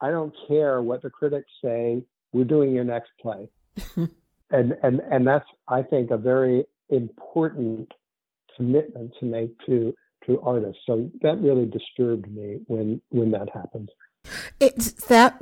I 0.00 0.10
don't 0.10 0.34
care 0.48 0.80
what 0.80 1.02
the 1.02 1.10
critics 1.10 1.50
say, 1.62 2.02
we're 2.32 2.44
doing 2.44 2.74
your 2.74 2.84
next 2.84 3.10
play. 3.20 3.48
and, 4.50 4.74
and, 4.82 5.00
and 5.10 5.26
that's, 5.26 5.46
I 5.68 5.82
think, 5.82 6.10
a 6.10 6.16
very 6.16 6.64
important 6.90 7.90
commitment 8.56 9.12
to 9.20 9.26
make 9.26 9.50
to, 9.66 9.94
to 10.26 10.40
artists. 10.40 10.82
So 10.86 11.10
that 11.22 11.40
really 11.40 11.66
disturbed 11.66 12.30
me 12.30 12.60
when, 12.66 13.00
when 13.10 13.30
that 13.32 13.48
happened. 13.52 13.90
It's 14.58 14.92
that 15.06 15.40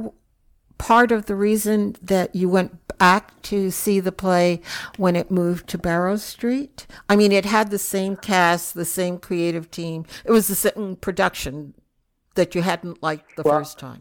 part 0.79 1.11
of 1.11 1.27
the 1.27 1.35
reason 1.35 1.97
that 2.01 2.35
you 2.35 2.49
went 2.49 2.79
back 2.99 3.41
to 3.43 3.71
see 3.71 4.01
the 4.01 4.13
play 4.13 4.61
when 4.97 5.17
it 5.17 5.31
moved 5.31 5.69
to 5.69 5.79
Barrow 5.79 6.17
Street? 6.17 6.87
I 7.09 7.17
mean, 7.17 7.33
it 7.33 7.45
had 7.45 7.71
the 7.71 7.79
same 7.79 8.17
cast, 8.17 8.75
the 8.75 8.85
same 8.85 9.19
creative 9.19 9.71
team. 9.71 10.05
It 10.25 10.33
was 10.33 10.49
the 10.49 10.55
same 10.55 10.97
production 10.97 11.75
that 12.35 12.55
you 12.55 12.63
hadn't 12.63 13.03
liked 13.03 13.37
the 13.37 13.43
well, 13.43 13.59
first 13.59 13.79
time. 13.79 14.01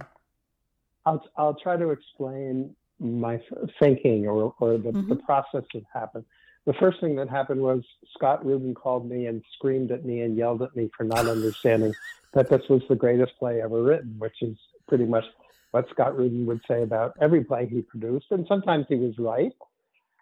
I'll 1.06 1.24
I'll 1.38 1.56
try 1.56 1.77
to 1.77 1.89
explain 1.89 2.75
my 3.00 3.39
thinking 3.80 4.27
or 4.27 4.54
or 4.60 4.77
the, 4.77 4.92
mm-hmm. 4.92 5.10
the 5.10 5.16
process 5.18 5.63
that 5.74 5.84
happened. 5.94 6.25
The 6.66 6.74
first 6.74 7.00
thing 7.00 7.16
that 7.16 7.30
happened 7.30 7.62
was 7.62 7.84
Scott 8.13 8.46
Rudin 8.46 8.75
called 8.75 9.10
me 9.10 9.27
and 9.27 9.42
screamed 9.54 9.92
at 9.92 10.04
me 10.04 10.22
and 10.22 10.36
yelled 10.36 10.62
at 10.62 10.75
me 10.75 10.89
for 10.98 11.04
not 11.06 11.25
understanding 11.27 11.94
that 12.34 12.50
this 12.50 12.62
was 12.70 12.82
the 12.89 12.96
greatest 12.96 13.34
play 13.39 13.62
ever 13.62 13.82
written, 13.82 14.16
which 14.18 14.42
is 14.42 14.58
pretty 14.88 15.06
much 15.06 15.24
what 15.72 15.88
Scott 15.89 16.18
Rudin 16.18 16.46
would 16.46 16.62
say 16.68 16.84
about 16.84 17.13
every 17.22 17.44
play 17.44 17.68
he 17.68 17.82
produced, 17.82 18.27
and 18.32 18.46
sometimes 18.48 18.86
he 18.89 18.96
was 18.96 19.18
right. 19.18 19.54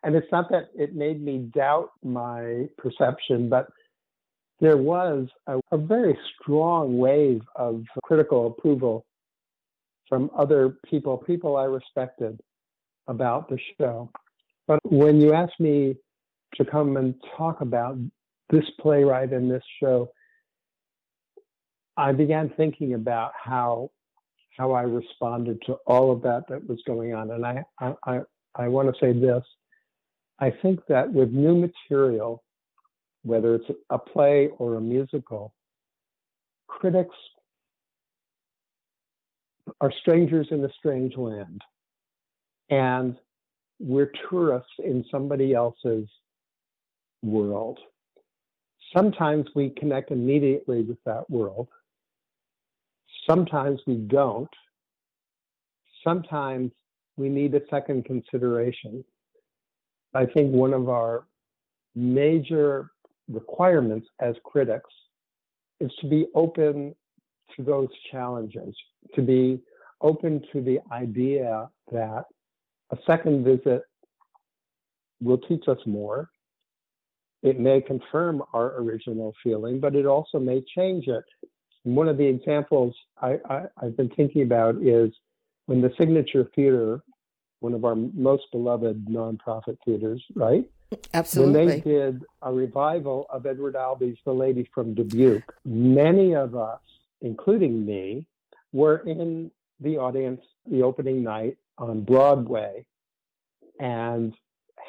And 0.04 0.16
it's 0.16 0.32
not 0.32 0.50
that 0.52 0.70
it 0.76 0.94
made 0.96 1.24
me 1.24 1.50
doubt 1.54 1.90
my 2.04 2.68
perception, 2.78 3.50
but 3.50 3.68
there 4.60 4.78
was 4.78 5.28
a, 5.48 5.60
a 5.72 5.78
very 5.78 6.18
strong 6.40 6.98
wave 6.98 7.42
of 7.56 7.84
critical 8.04 8.48
approval 8.48 9.06
from 10.08 10.30
other 10.38 10.78
people, 10.86 11.18
people 11.18 11.58
I 11.58 11.64
respected 11.64 12.40
about 13.08 13.50
the 13.50 13.58
show. 13.80 14.10
But 14.68 14.80
when 14.84 15.22
you 15.22 15.34
asked 15.34 15.60
me 15.60 15.96
to 16.56 16.66
come 16.66 16.98
and 16.98 17.16
talk 17.38 17.62
about 17.62 17.98
this 18.50 18.66
playwright 18.80 19.32
and 19.32 19.50
this 19.50 19.64
show, 19.80 20.10
I 21.98 22.12
began 22.12 22.52
thinking 22.58 22.94
about 22.94 23.32
how 23.42 23.92
how 24.58 24.72
I 24.72 24.84
responded 24.84 25.62
to 25.66 25.74
all 25.86 26.12
of 26.12 26.22
that 26.22 26.44
that 26.48 26.68
was 26.68 26.82
going 26.88 27.14
on. 27.14 27.30
And 27.32 27.46
I, 27.46 27.66
I, 28.06 28.22
I 28.56 28.68
want 28.70 28.88
to 28.88 29.00
say 29.02 29.12
this. 29.12 29.44
I 30.40 30.50
think 30.62 30.80
that 30.88 31.12
with 31.12 31.32
new 31.32 31.56
material, 31.56 32.42
whether 33.24 33.56
it's 33.56 33.70
a 33.90 33.98
play 33.98 34.50
or 34.58 34.76
a 34.76 34.82
musical, 34.82 35.54
critics 36.68 37.16
are 39.82 39.92
strangers 40.02 40.48
in 40.52 40.64
a 40.64 40.70
strange 40.78 41.18
land. 41.18 41.62
And 42.70 43.18
we're 43.80 44.12
tourists 44.30 44.72
in 44.80 45.06
somebody 45.12 45.54
else's 45.54 46.08
world. 47.22 47.80
Sometimes 48.96 49.46
we 49.56 49.72
connect 49.72 50.12
immediately 50.12 50.82
with 50.82 50.98
that 51.06 51.30
world. 51.30 51.68
Sometimes 53.30 53.82
we 53.86 53.96
don't. 53.96 54.50
Sometimes 56.04 56.72
we 57.18 57.30
need 57.30 57.56
a 57.56 57.62
second 57.70 58.06
consideration. 58.06 59.04
I 60.14 60.26
think 60.26 60.52
one 60.52 60.74
of 60.74 60.88
our 60.90 61.26
major 61.96 62.92
requirements 63.28 64.08
as 64.20 64.36
critics 64.44 64.90
is 65.80 65.92
to 66.02 66.08
be 66.08 66.28
open 66.36 66.96
to 67.56 67.64
those 67.64 67.90
challenges, 68.12 68.76
to 69.16 69.22
be 69.22 69.60
open 70.02 70.42
to 70.54 70.62
the 70.62 70.80
idea 70.92 71.70
that 71.92 72.26
a 72.92 72.98
second 73.06 73.44
visit 73.44 73.84
will 75.22 75.38
teach 75.38 75.68
us 75.68 75.80
more. 75.86 76.30
It 77.42 77.60
may 77.60 77.82
confirm 77.82 78.42
our 78.54 78.80
original 78.80 79.34
feeling, 79.44 79.80
but 79.80 79.96
it 79.96 80.06
also 80.06 80.40
may 80.40 80.64
change 80.76 81.08
it. 81.08 81.24
one 81.84 82.08
of 82.08 82.18
the 82.18 82.26
examples 82.26 82.96
I, 83.22 83.38
I've 83.78 83.96
been 83.96 84.10
thinking 84.10 84.42
about 84.42 84.76
is 84.82 85.12
when 85.68 85.82
the 85.82 85.92
Signature 85.98 86.50
Theater, 86.56 87.02
one 87.60 87.74
of 87.74 87.86
our 87.86 87.96
most 87.96 88.44
beloved 88.52 89.06
nonprofit 89.06 89.78
theaters, 89.86 90.24
right? 90.36 90.66
Absolutely. 91.14 91.54
When 91.54 91.68
they 91.68 91.80
did 91.82 92.24
a 92.42 92.52
revival 92.52 93.26
of 93.30 93.46
Edward 93.46 93.76
Albee's 93.76 94.18
The 94.26 94.34
Lady 94.34 94.70
from 94.74 94.94
Dubuque, 94.94 95.54
many 95.64 96.36
of 96.36 96.56
us, 96.56 96.80
including 97.22 97.86
me, 97.86 98.26
were 98.72 98.98
in 98.98 99.52
the 99.80 99.98
audience 99.98 100.42
the 100.70 100.84
opening 100.84 101.24
night 101.24 101.58
on 101.78 102.04
Broadway 102.04 102.86
and 103.80 104.34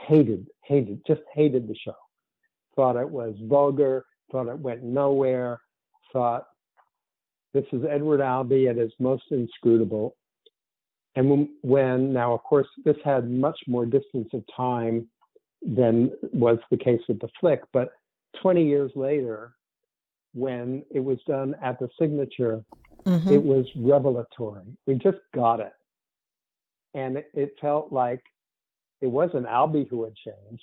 hated, 0.07 0.47
hated, 0.65 1.01
just 1.07 1.23
hated 1.35 1.69
the 1.69 1.75
show 1.75 1.95
thought 2.77 2.97
it 2.97 3.09
was 3.09 3.35
vulgar, 3.43 4.05
thought 4.31 4.49
it 4.49 4.59
went 4.59 4.85
nowhere, 4.85 5.61
thought 6.13 6.45
this 7.55 7.65
is 7.73 7.83
Edward 7.91 8.21
Albee 8.21 8.69
at 8.69 8.77
his 8.77 8.93
most 9.01 9.25
inscrutable. 9.31 10.15
And 11.17 11.31
when, 11.31 11.49
when, 11.63 12.13
now, 12.13 12.35
of 12.35 12.43
course, 12.43 12.69
this 12.85 12.97
had 13.03 13.31
much 13.31 13.59
more 13.67 13.87
distance 13.87 14.29
of 14.35 14.45
time 14.55 15.09
than 15.63 16.13
was 16.35 16.59
the 16.71 16.77
case 16.77 17.01
with 17.09 17.19
the 17.21 17.29
flick, 17.41 17.63
but 17.73 17.93
20 18.43 18.63
years 18.63 18.93
later, 18.95 19.55
when 20.35 20.85
it 20.91 21.01
was 21.01 21.17
done 21.27 21.55
at 21.63 21.79
the 21.79 21.89
signature, 21.99 22.63
mm-hmm. 23.07 23.33
it 23.33 23.43
was 23.43 23.65
revelatory. 23.75 24.67
We 24.87 24.97
just 24.97 25.17
got 25.35 25.61
it. 25.61 25.73
And 26.97 27.19
it, 27.19 27.31
it 27.35 27.55
felt 27.61 27.93
like 27.93 28.23
it 29.01 29.07
wasn't 29.07 29.47
Albee 29.47 29.87
who 29.89 30.05
had 30.05 30.15
changed. 30.17 30.63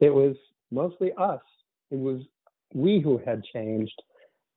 It 0.00 0.10
was 0.10 0.36
mostly 0.70 1.12
us. 1.18 1.42
It 1.90 1.98
was 1.98 2.22
we 2.72 3.00
who 3.00 3.18
had 3.18 3.42
changed, 3.52 4.00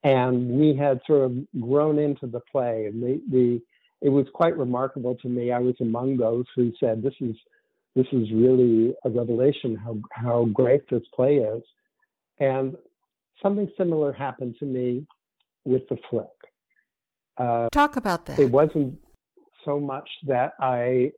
and 0.03 0.51
we 0.51 0.75
had 0.75 1.01
sort 1.07 1.23
of 1.23 1.33
grown 1.59 1.99
into 1.99 2.27
the 2.27 2.39
play. 2.51 2.85
And 2.85 3.01
the, 3.01 3.21
the 3.29 3.61
it 4.01 4.09
was 4.09 4.27
quite 4.33 4.55
remarkable 4.57 5.15
to 5.15 5.27
me. 5.27 5.51
I 5.51 5.59
was 5.59 5.75
among 5.81 6.17
those 6.17 6.45
who 6.55 6.71
said, 6.79 7.01
"This 7.01 7.15
is 7.19 7.35
this 7.95 8.07
is 8.11 8.31
really 8.31 8.93
a 9.03 9.09
revelation 9.09 9.75
how 9.75 9.97
how 10.11 10.45
great 10.45 10.87
this 10.89 11.03
play 11.13 11.37
is." 11.37 11.63
And 12.39 12.75
something 13.41 13.69
similar 13.77 14.13
happened 14.13 14.55
to 14.59 14.65
me 14.65 15.07
with 15.63 15.87
the 15.89 15.97
flick. 16.09 16.27
Uh, 17.37 17.69
Talk 17.71 17.97
about 17.97 18.27
that. 18.27 18.39
It 18.39 18.51
wasn't 18.51 18.99
so 19.65 19.79
much 19.79 20.09
that 20.27 20.53
I, 20.59 21.11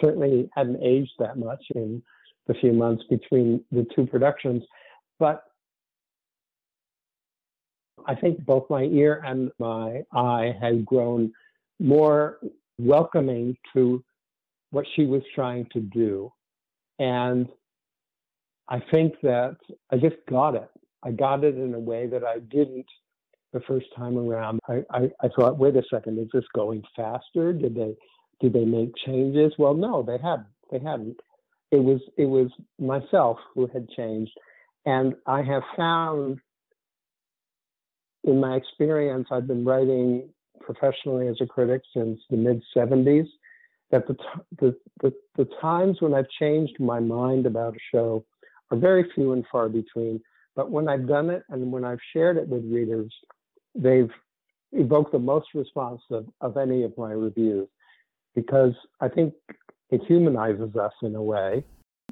certainly 0.00 0.50
hadn't 0.54 0.82
aged 0.82 1.12
that 1.18 1.38
much 1.38 1.64
in 1.74 2.02
the 2.46 2.54
few 2.54 2.72
months 2.72 3.02
between 3.08 3.64
the 3.72 3.86
two 3.94 4.06
productions. 4.06 4.62
But 5.18 5.42
I 8.06 8.14
think 8.14 8.44
both 8.44 8.68
my 8.68 8.82
ear 8.84 9.22
and 9.24 9.50
my 9.58 10.02
eye 10.12 10.54
had 10.60 10.84
grown 10.84 11.32
more 11.80 12.38
welcoming 12.78 13.56
to 13.72 14.04
what 14.70 14.84
she 14.94 15.06
was 15.06 15.22
trying 15.34 15.66
to 15.72 15.80
do. 15.80 16.30
And 16.98 17.48
I 18.68 18.80
think 18.92 19.14
that 19.22 19.56
I 19.90 19.96
just 19.96 20.16
got 20.28 20.54
it. 20.54 20.70
I 21.02 21.12
got 21.12 21.44
it 21.44 21.56
in 21.56 21.74
a 21.74 21.78
way 21.78 22.06
that 22.06 22.24
I 22.24 22.38
didn't 22.40 22.86
the 23.52 23.60
first 23.60 23.86
time 23.96 24.18
around. 24.18 24.60
I, 24.68 24.82
I, 24.90 25.10
I 25.22 25.28
thought, 25.36 25.58
wait 25.58 25.76
a 25.76 25.82
second, 25.90 26.18
is 26.18 26.28
this 26.32 26.44
going 26.54 26.82
faster? 26.94 27.52
Did 27.52 27.74
they 27.74 27.94
did 28.40 28.52
they 28.52 28.64
make 28.64 28.92
changes? 29.06 29.52
Well, 29.58 29.74
no, 29.74 30.02
they 30.02 30.18
hadn't. 30.18 30.48
They 30.70 30.78
hadn't 30.78 31.16
it 31.70 31.78
was 31.78 32.00
it 32.16 32.26
was 32.26 32.50
myself 32.78 33.38
who 33.54 33.66
had 33.66 33.88
changed, 33.90 34.32
and 34.84 35.14
I 35.26 35.42
have 35.42 35.62
found 35.76 36.38
in 38.24 38.40
my 38.40 38.56
experience, 38.56 39.28
I've 39.30 39.46
been 39.46 39.64
writing 39.64 40.28
professionally 40.60 41.28
as 41.28 41.36
a 41.40 41.46
critic 41.46 41.82
since 41.94 42.20
the 42.30 42.36
mid 42.36 42.62
'70s. 42.76 43.26
That 43.90 44.06
the, 44.06 44.16
the 44.58 44.76
the 45.02 45.12
the 45.36 45.48
times 45.60 46.00
when 46.00 46.14
I've 46.14 46.28
changed 46.40 46.78
my 46.78 47.00
mind 47.00 47.46
about 47.46 47.74
a 47.74 47.80
show 47.92 48.24
are 48.70 48.76
very 48.76 49.10
few 49.14 49.32
and 49.32 49.44
far 49.50 49.68
between. 49.68 50.20
But 50.54 50.70
when 50.70 50.88
I've 50.88 51.06
done 51.06 51.30
it 51.30 51.42
and 51.50 51.70
when 51.70 51.84
I've 51.84 52.00
shared 52.12 52.36
it 52.36 52.48
with 52.48 52.64
readers, 52.64 53.12
they've 53.76 54.10
evoked 54.72 55.12
the 55.12 55.18
most 55.18 55.48
response 55.54 56.00
of, 56.10 56.26
of 56.40 56.56
any 56.56 56.82
of 56.82 56.96
my 56.96 57.12
reviews 57.12 57.68
because 58.34 58.74
I 59.00 59.08
think 59.08 59.34
it 59.90 60.02
humanizes 60.06 60.74
us 60.76 60.92
in 61.02 61.14
a 61.14 61.22
way. 61.22 61.64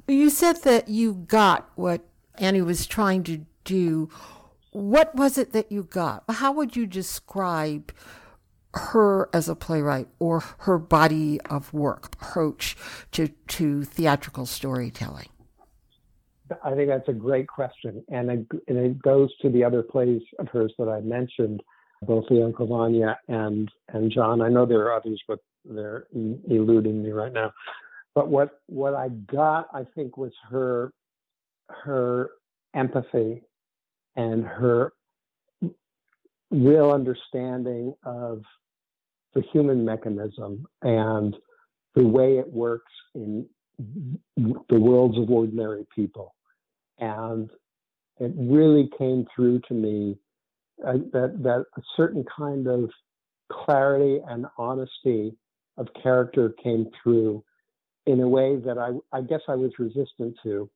You 0.07 0.29
said 0.29 0.63
that 0.63 0.87
you 0.87 1.13
got 1.13 1.69
what 1.75 2.01
Annie 2.37 2.61
was 2.61 2.85
trying 2.85 3.23
to 3.23 3.45
do. 3.63 4.09
What 4.71 5.15
was 5.15 5.37
it 5.37 5.53
that 5.53 5.71
you 5.71 5.83
got? 5.83 6.23
How 6.29 6.51
would 6.51 6.75
you 6.75 6.85
describe 6.85 7.93
her 8.73 9.29
as 9.33 9.47
a 9.47 9.55
playwright 9.55 10.07
or 10.19 10.41
her 10.59 10.77
body 10.77 11.39
of 11.41 11.73
work 11.73 12.15
approach 12.15 12.75
to, 13.13 13.29
to 13.47 13.83
theatrical 13.83 14.45
storytelling? 14.45 15.29
I 16.63 16.73
think 16.75 16.89
that's 16.89 17.09
a 17.09 17.13
great 17.13 17.47
question. 17.47 18.03
And 18.09 18.29
it, 18.29 18.47
and 18.67 18.77
it 18.77 19.01
goes 19.01 19.35
to 19.41 19.49
the 19.49 19.63
other 19.63 19.81
plays 19.81 20.21
of 20.39 20.47
hers 20.49 20.73
that 20.77 20.89
I 20.89 21.01
mentioned, 21.01 21.61
both 22.03 22.25
the 22.29 22.43
Uncle 22.43 22.67
Vanya 22.67 23.19
and, 23.27 23.69
and 23.89 24.11
John. 24.11 24.41
I 24.41 24.49
know 24.49 24.65
there 24.65 24.81
are 24.81 24.93
others, 24.93 25.21
but 25.27 25.39
they're 25.63 26.07
eluding 26.13 27.03
me 27.03 27.11
right 27.11 27.33
now. 27.33 27.51
But 28.13 28.29
what 28.29 28.61
what 28.67 28.93
I 28.93 29.09
got, 29.09 29.67
I 29.73 29.85
think, 29.95 30.15
was 30.15 30.31
her 30.49 30.93
her 31.69 32.29
empathy 32.73 33.43
and 34.15 34.45
her 34.45 34.93
real 36.51 36.91
understanding 36.91 37.93
of 38.03 38.43
the 39.33 39.41
human 39.51 39.83
mechanism 39.83 40.65
and 40.81 41.35
the 41.95 42.05
way 42.05 42.37
it 42.37 42.51
works 42.51 42.91
in 43.15 43.45
the 43.77 44.79
worlds 44.79 45.17
of 45.17 45.29
ordinary 45.29 45.85
people. 45.95 46.35
And 46.99 47.49
it 48.19 48.31
really 48.37 48.89
came 48.97 49.25
through 49.35 49.61
to 49.67 49.73
me 49.73 50.17
uh, 50.85 50.93
that 51.13 51.37
that 51.43 51.65
a 51.77 51.81
certain 51.95 52.25
kind 52.35 52.67
of 52.67 52.89
clarity 53.51 54.21
and 54.27 54.45
honesty 54.57 55.35
of 55.77 55.87
character 56.01 56.53
came 56.63 56.89
through 57.01 57.43
in 58.05 58.21
a 58.21 58.27
way 58.27 58.55
that 58.57 58.77
I, 58.77 58.91
I 59.15 59.21
guess 59.21 59.41
I 59.47 59.55
was 59.55 59.71
resistant 59.79 60.35
to 60.43 60.69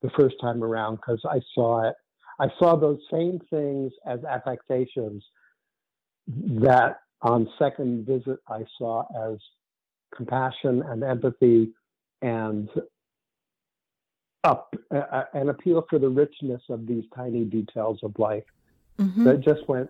the 0.00 0.10
first 0.18 0.36
time 0.40 0.62
around 0.62 0.96
because 0.96 1.20
I 1.28 1.40
saw 1.54 1.88
it. 1.88 1.94
I 2.40 2.48
saw 2.58 2.76
those 2.76 2.98
same 3.10 3.40
things 3.50 3.92
as 4.06 4.24
affectations 4.24 5.24
that 6.26 6.98
on 7.20 7.48
second 7.58 8.06
visit 8.06 8.38
I 8.48 8.64
saw 8.78 9.04
as 9.30 9.38
compassion 10.14 10.82
and 10.86 11.02
empathy 11.04 11.72
and 12.22 12.68
up 14.44 14.74
uh, 14.94 15.24
an 15.34 15.48
appeal 15.50 15.84
for 15.88 15.98
the 15.98 16.08
richness 16.08 16.62
of 16.68 16.86
these 16.86 17.04
tiny 17.14 17.44
details 17.44 17.98
of 18.02 18.18
life 18.18 18.44
mm-hmm. 18.98 19.24
that 19.24 19.40
just 19.40 19.68
went 19.68 19.88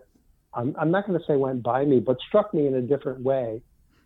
I'm, 0.53 0.75
I'm 0.79 0.91
not 0.91 1.07
going 1.07 1.17
to 1.17 1.25
say 1.25 1.35
went 1.35 1.63
by 1.63 1.85
me 1.85 1.99
but 1.99 2.17
struck 2.27 2.53
me 2.53 2.67
in 2.67 2.75
a 2.75 2.81
different 2.81 3.21
way 3.21 3.61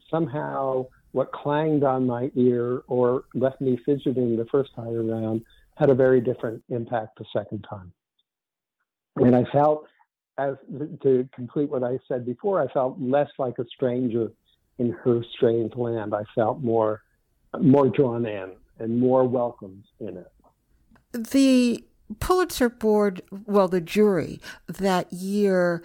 somehow 0.09 0.85
what 1.11 1.31
clanged 1.31 1.83
on 1.83 2.05
my 2.05 2.31
ear 2.35 2.83
or 2.87 3.23
left 3.33 3.59
me 3.61 3.79
fidgeting 3.85 4.37
the 4.37 4.45
first 4.45 4.73
time 4.75 4.93
around 4.95 5.41
had 5.75 5.89
a 5.89 5.95
very 5.95 6.21
different 6.21 6.63
impact 6.69 7.17
the 7.17 7.25
second 7.33 7.65
time. 7.69 7.91
And 9.15 9.35
I 9.35 9.43
felt 9.51 9.85
as 10.37 10.55
to 11.01 11.27
complete 11.33 11.69
what 11.69 11.83
I 11.83 11.97
said 12.07 12.25
before, 12.25 12.61
I 12.61 12.71
felt 12.71 12.99
less 12.99 13.29
like 13.39 13.57
a 13.57 13.65
stranger 13.65 14.31
in 14.77 14.91
her 15.03 15.23
strange 15.35 15.75
land. 15.75 16.13
I 16.13 16.23
felt 16.35 16.61
more 16.61 17.01
more 17.59 17.89
drawn 17.89 18.25
in 18.25 18.51
and 18.79 18.99
more 18.99 19.23
welcomed 19.27 19.85
in 19.99 20.17
it. 20.17 20.31
The 21.13 21.83
Pulitzer 22.19 22.69
Board, 22.69 23.21
well, 23.45 23.67
the 23.67 23.81
jury 23.81 24.39
that 24.67 25.11
year 25.11 25.83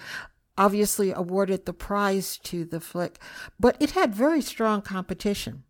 obviously 0.59 1.13
awarded 1.13 1.65
the 1.65 1.73
prize 1.73 2.39
to 2.39 2.65
the 2.65 2.81
flick, 2.81 3.19
but 3.59 3.77
it 3.81 3.93
had 3.93 4.15
very 4.15 4.43
strong 4.43 4.83
competition. 4.83 5.65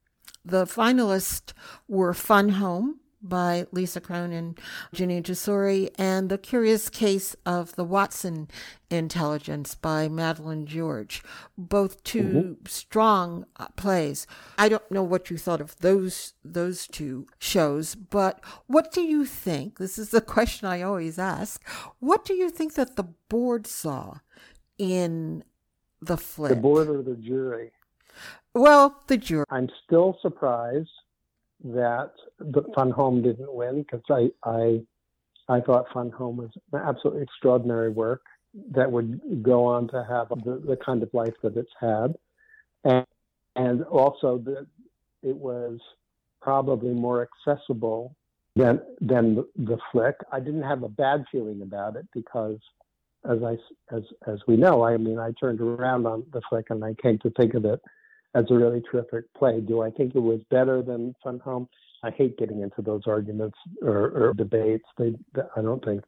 The 0.44 0.64
finalists 0.64 1.52
were 1.86 2.12
Fun 2.12 2.50
Home, 2.50 2.98
by 3.22 3.66
Lisa 3.72 4.00
and 4.08 4.58
Jeanine 4.94 5.22
Tesori, 5.22 5.90
and 5.96 6.28
The 6.28 6.38
Curious 6.38 6.88
Case 6.88 7.36
of 7.46 7.74
the 7.76 7.84
Watson 7.84 8.48
Intelligence 8.90 9.74
by 9.74 10.08
Madeleine 10.08 10.66
George. 10.66 11.22
Both 11.56 12.02
2 12.04 12.22
mm-hmm. 12.22 12.52
strong 12.66 13.46
uh, 13.56 13.68
plays. 13.76 14.26
I 14.58 14.68
don't 14.68 14.90
know 14.90 15.02
what 15.02 15.30
you 15.30 15.38
thought 15.38 15.60
of 15.60 15.76
those 15.78 16.34
those 16.44 16.86
two 16.86 17.26
shows, 17.38 17.94
but 17.94 18.42
what 18.66 18.92
do 18.92 19.02
you 19.02 19.24
think? 19.24 19.78
This 19.78 19.98
is 19.98 20.10
the 20.10 20.20
question 20.36 20.68
I 20.68 20.82
always 20.82 21.18
ask. 21.18 21.66
What 22.00 22.24
do 22.24 22.34
you 22.34 22.50
think 22.50 22.74
that 22.74 22.96
the 22.96 23.04
board 23.28 23.66
saw 23.66 24.18
in 24.78 25.44
the 26.00 26.16
flick? 26.16 26.50
The 26.50 26.56
board 26.56 26.88
or 26.88 27.02
the 27.02 27.16
jury? 27.16 27.72
Well, 28.54 29.00
the 29.06 29.16
jury. 29.16 29.46
I'm 29.48 29.70
still 29.86 30.18
surprised 30.20 30.90
that 31.64 32.12
the 32.38 32.62
Fun 32.74 32.90
Home 32.90 33.22
didn't 33.22 33.52
win 33.52 33.82
because 33.82 34.02
I, 34.10 34.30
I 34.48 34.80
I 35.48 35.60
thought 35.60 35.86
Fun 35.92 36.10
Home 36.10 36.36
was 36.36 36.50
an 36.72 36.80
absolutely 36.80 37.22
extraordinary 37.22 37.90
work 37.90 38.22
that 38.70 38.90
would 38.90 39.42
go 39.42 39.64
on 39.64 39.88
to 39.88 40.04
have 40.08 40.28
the, 40.44 40.62
the 40.66 40.76
kind 40.76 41.02
of 41.02 41.10
life 41.12 41.34
that 41.42 41.56
it's 41.56 41.72
had, 41.80 42.14
and 42.84 43.06
and 43.56 43.82
also 43.84 44.38
that 44.38 44.66
it 45.22 45.36
was 45.36 45.78
probably 46.40 46.92
more 46.92 47.28
accessible 47.46 48.14
than 48.56 48.80
than 49.00 49.36
the, 49.36 49.48
the 49.56 49.78
flick. 49.90 50.16
I 50.32 50.40
didn't 50.40 50.62
have 50.62 50.82
a 50.82 50.88
bad 50.88 51.24
feeling 51.30 51.62
about 51.62 51.96
it 51.96 52.06
because, 52.12 52.58
as 53.28 53.38
I 53.42 53.56
as 53.94 54.02
as 54.26 54.40
we 54.46 54.56
know, 54.56 54.84
I 54.84 54.96
mean, 54.96 55.18
I 55.18 55.32
turned 55.38 55.60
around 55.60 56.06
on 56.06 56.24
the 56.32 56.42
flick 56.48 56.66
and 56.70 56.84
I 56.84 56.94
came 56.94 57.18
to 57.20 57.30
think 57.30 57.54
of 57.54 57.64
it 57.64 57.80
as 58.34 58.46
a 58.50 58.54
really 58.54 58.82
terrific 58.90 59.32
play. 59.34 59.60
Do 59.60 59.82
I 59.82 59.90
think 59.90 60.14
it 60.14 60.20
was 60.20 60.40
better 60.50 60.82
than 60.82 61.14
Fun 61.22 61.38
Home? 61.40 61.68
I 62.02 62.10
hate 62.10 62.36
getting 62.38 62.62
into 62.62 62.82
those 62.82 63.02
arguments 63.06 63.56
or, 63.80 64.10
or 64.10 64.34
debates. 64.34 64.84
They, 64.98 65.14
I 65.56 65.62
don't 65.62 65.84
think, 65.84 66.02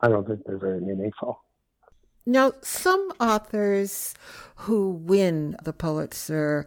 I 0.00 0.08
don't 0.08 0.26
think 0.26 0.44
they're 0.44 0.58
very 0.58 0.80
meaningful. 0.80 1.40
Now, 2.26 2.52
some 2.60 3.12
authors 3.20 4.14
who 4.56 4.90
win 4.90 5.56
the 5.62 5.72
Pulitzer, 5.72 6.66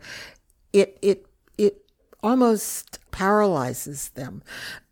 it 0.72 0.98
it 1.02 1.26
it 1.58 1.86
almost 2.24 3.00
paralyzes 3.12 4.10
them, 4.10 4.42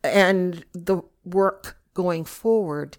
and 0.03 0.65
the 0.73 1.03
work 1.23 1.77
going 1.93 2.25
forward 2.25 2.97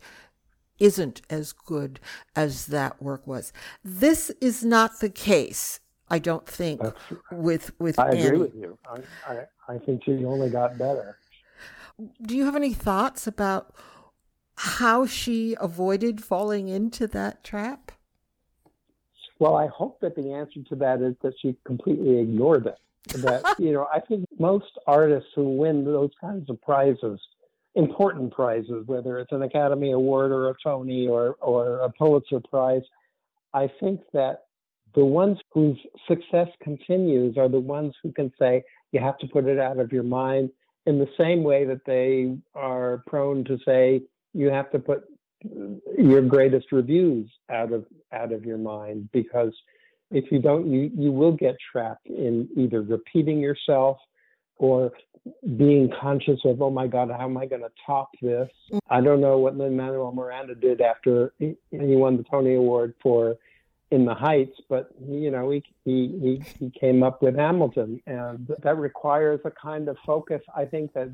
isn't 0.79 1.21
as 1.29 1.53
good 1.53 2.01
as 2.35 2.67
that 2.67 3.03
work 3.03 3.27
was. 3.27 3.53
This 3.85 4.31
is 4.41 4.65
not 4.65 5.01
the 5.01 5.11
case 5.11 5.81
I 6.11 6.19
don't 6.19 6.47
think 6.47 6.81
That's, 6.81 6.99
with 7.31 7.73
with 7.79 7.99
I 7.99 8.11
Annie. 8.11 8.23
agree 8.23 8.39
with 8.39 8.55
you. 8.55 8.79
I, 8.89 9.33
I, 9.33 9.75
I 9.75 9.79
think 9.79 10.05
she 10.05 10.25
only 10.25 10.51
got 10.51 10.79
better. 10.79 11.19
Do 12.23 12.37
you 12.37 12.45
have 12.45 12.57
any 12.57 12.73
thoughts 12.73 13.27
about 13.27 13.75
how 14.57 15.07
she 15.07 15.57
avoided 15.61 16.23
falling 16.23 16.69
into 16.69 17.07
that 17.09 17.45
trap? 17.45 17.93
Well, 19.39 19.57
I 19.57 19.67
hope 19.69 20.01
that 20.01 20.17
the 20.17 20.33
answer 20.33 20.61
to 20.69 20.77
that 20.77 21.01
is 21.01 21.15
that 21.23 21.35
she 21.41 21.57
completely 21.65 22.19
ignored 22.19 22.67
it. 22.67 22.79
That 23.23 23.45
you 23.59 23.73
know, 23.73 23.87
I 23.93 24.01
think 24.01 24.27
most 24.39 24.79
artists 24.87 25.31
who 25.35 25.57
win 25.57 25.85
those 25.85 26.11
kinds 26.21 26.49
of 26.51 26.61
prizes, 26.63 27.21
important 27.75 28.33
prizes, 28.33 28.87
whether 28.87 29.19
it's 29.19 29.33
an 29.33 29.43
Academy 29.43 29.93
Award 29.93 30.33
or 30.33 30.51
a 30.51 30.55
Tony 30.63 31.07
or 31.07 31.37
or 31.41 31.81
a 31.81 31.91
Pulitzer 31.91 32.41
Prize, 32.41 32.83
I 33.55 33.71
think 33.81 34.01
that 34.13 34.45
the 34.95 35.05
ones 35.05 35.39
whose 35.53 35.79
success 36.07 36.49
continues 36.63 37.37
are 37.37 37.49
the 37.49 37.61
ones 37.61 37.95
who 38.03 38.13
can 38.13 38.33
say, 38.39 38.63
you 38.93 39.01
have 39.01 39.19
to 39.19 39.27
put 39.27 39.47
it 39.47 39.59
out 39.59 39.79
of 39.79 39.93
your 39.93 40.03
mind 40.03 40.51
in 40.87 40.99
the 40.99 41.09
same 41.19 41.43
way 41.43 41.65
that 41.65 41.85
they 41.87 42.37
are 42.55 43.03
prone 43.07 43.45
to 43.45 43.59
say, 43.65 44.03
you 44.33 44.49
have 44.49 44.71
to 44.71 44.79
put 44.79 45.05
your 45.97 46.23
greatest 46.23 46.73
reviews 46.73 47.31
out 47.51 47.73
of 47.73 47.85
out 48.13 48.33
of 48.33 48.45
your 48.45 48.59
mind 48.59 49.09
because 49.13 49.53
if 50.11 50.33
you 50.33 50.41
don't 50.41 50.69
you 50.69 50.91
you 50.97 51.13
will 51.13 51.33
get 51.33 51.57
trapped 51.71 52.07
in 52.07 52.49
either 52.57 52.83
repeating 52.83 53.39
yourself 53.39 53.99
or 54.57 54.91
being 55.57 55.91
conscious 56.01 56.41
of 56.45 56.61
oh 56.61 56.71
my 56.71 56.87
god 56.87 57.09
how 57.11 57.25
am 57.25 57.37
i 57.37 57.47
going 57.47 57.63
to 57.63 57.71
top 57.87 58.11
this 58.21 58.49
mm. 58.73 58.79
i 58.91 59.01
don't 59.01 59.21
know 59.21 59.39
what 59.39 59.57
lin 59.57 59.77
manuel 59.77 60.11
miranda 60.11 60.55
did 60.55 60.81
after 60.81 61.33
he 61.39 61.55
won 61.71 62.17
the 62.17 62.25
tony 62.25 62.55
award 62.55 62.95
for 63.01 63.37
in 63.91 64.05
the 64.05 64.15
Heights, 64.15 64.61
but 64.69 64.91
you 65.09 65.31
know 65.31 65.51
he, 65.51 65.63
he 65.85 66.43
he 66.59 66.71
came 66.71 67.03
up 67.03 67.23
with 67.23 67.37
Hamilton, 67.37 68.01
and 68.07 68.49
that 68.63 68.77
requires 68.77 69.41
a 69.45 69.51
kind 69.51 69.89
of 69.89 69.97
focus. 70.05 70.43
I 70.55 70.67
think 70.67 70.93
that 70.93 71.11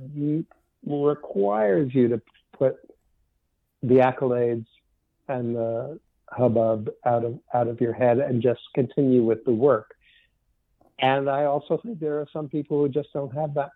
requires 0.84 1.94
you 1.94 2.08
to 2.08 2.22
put 2.56 2.76
the 3.82 3.96
accolades 3.96 4.66
and 5.28 5.54
the 5.54 6.00
hubbub 6.28 6.90
out 7.06 7.24
of 7.24 7.38
out 7.52 7.68
of 7.68 7.80
your 7.80 7.92
head 7.92 8.18
and 8.18 8.42
just 8.42 8.60
continue 8.74 9.22
with 9.22 9.44
the 9.44 9.52
work. 9.52 9.94
And 10.98 11.28
I 11.28 11.44
also 11.44 11.78
think 11.78 12.00
there 12.00 12.18
are 12.20 12.28
some 12.32 12.48
people 12.48 12.80
who 12.80 12.88
just 12.88 13.12
don't 13.12 13.34
have 13.34 13.54
that 13.54 13.70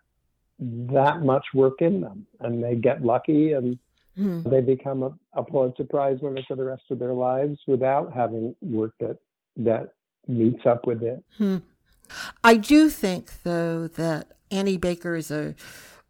that 0.59 1.21
much 1.21 1.45
work 1.53 1.81
in 1.81 2.01
them, 2.01 2.27
and 2.41 2.61
they 2.61 2.75
get 2.75 3.01
lucky 3.01 3.53
and 3.53 3.79
Hmm. 4.19 4.41
They 4.43 4.59
become 4.59 5.03
a, 5.03 5.13
a 5.31 5.43
Pulitzer 5.43 5.85
Prize 5.85 6.17
winner 6.21 6.41
for 6.45 6.57
the 6.57 6.65
rest 6.65 6.83
of 6.89 6.99
their 6.99 7.13
lives 7.13 7.57
without 7.67 8.11
having 8.11 8.53
work 8.61 8.91
that 8.99 9.17
that 9.55 9.93
meets 10.27 10.65
up 10.65 10.85
with 10.85 11.01
it. 11.01 11.23
Hmm. 11.37 11.57
I 12.43 12.57
do 12.57 12.89
think, 12.89 13.43
though, 13.43 13.87
that 13.87 14.33
Annie 14.51 14.75
Baker 14.75 15.15
is 15.15 15.31
a 15.31 15.55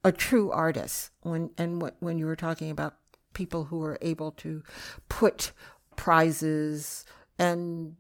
a 0.04 0.12
true 0.12 0.50
artist. 0.50 1.12
When 1.22 1.52
and 1.56 1.80
what 1.80 1.98
when 2.00 2.18
you 2.18 2.26
were 2.26 2.36
talking 2.36 2.72
about 2.72 2.96
people 3.34 3.66
who 3.66 3.84
are 3.84 4.00
able 4.02 4.32
to 4.32 4.64
put 5.08 5.52
prizes 5.96 7.06
and 7.38 7.96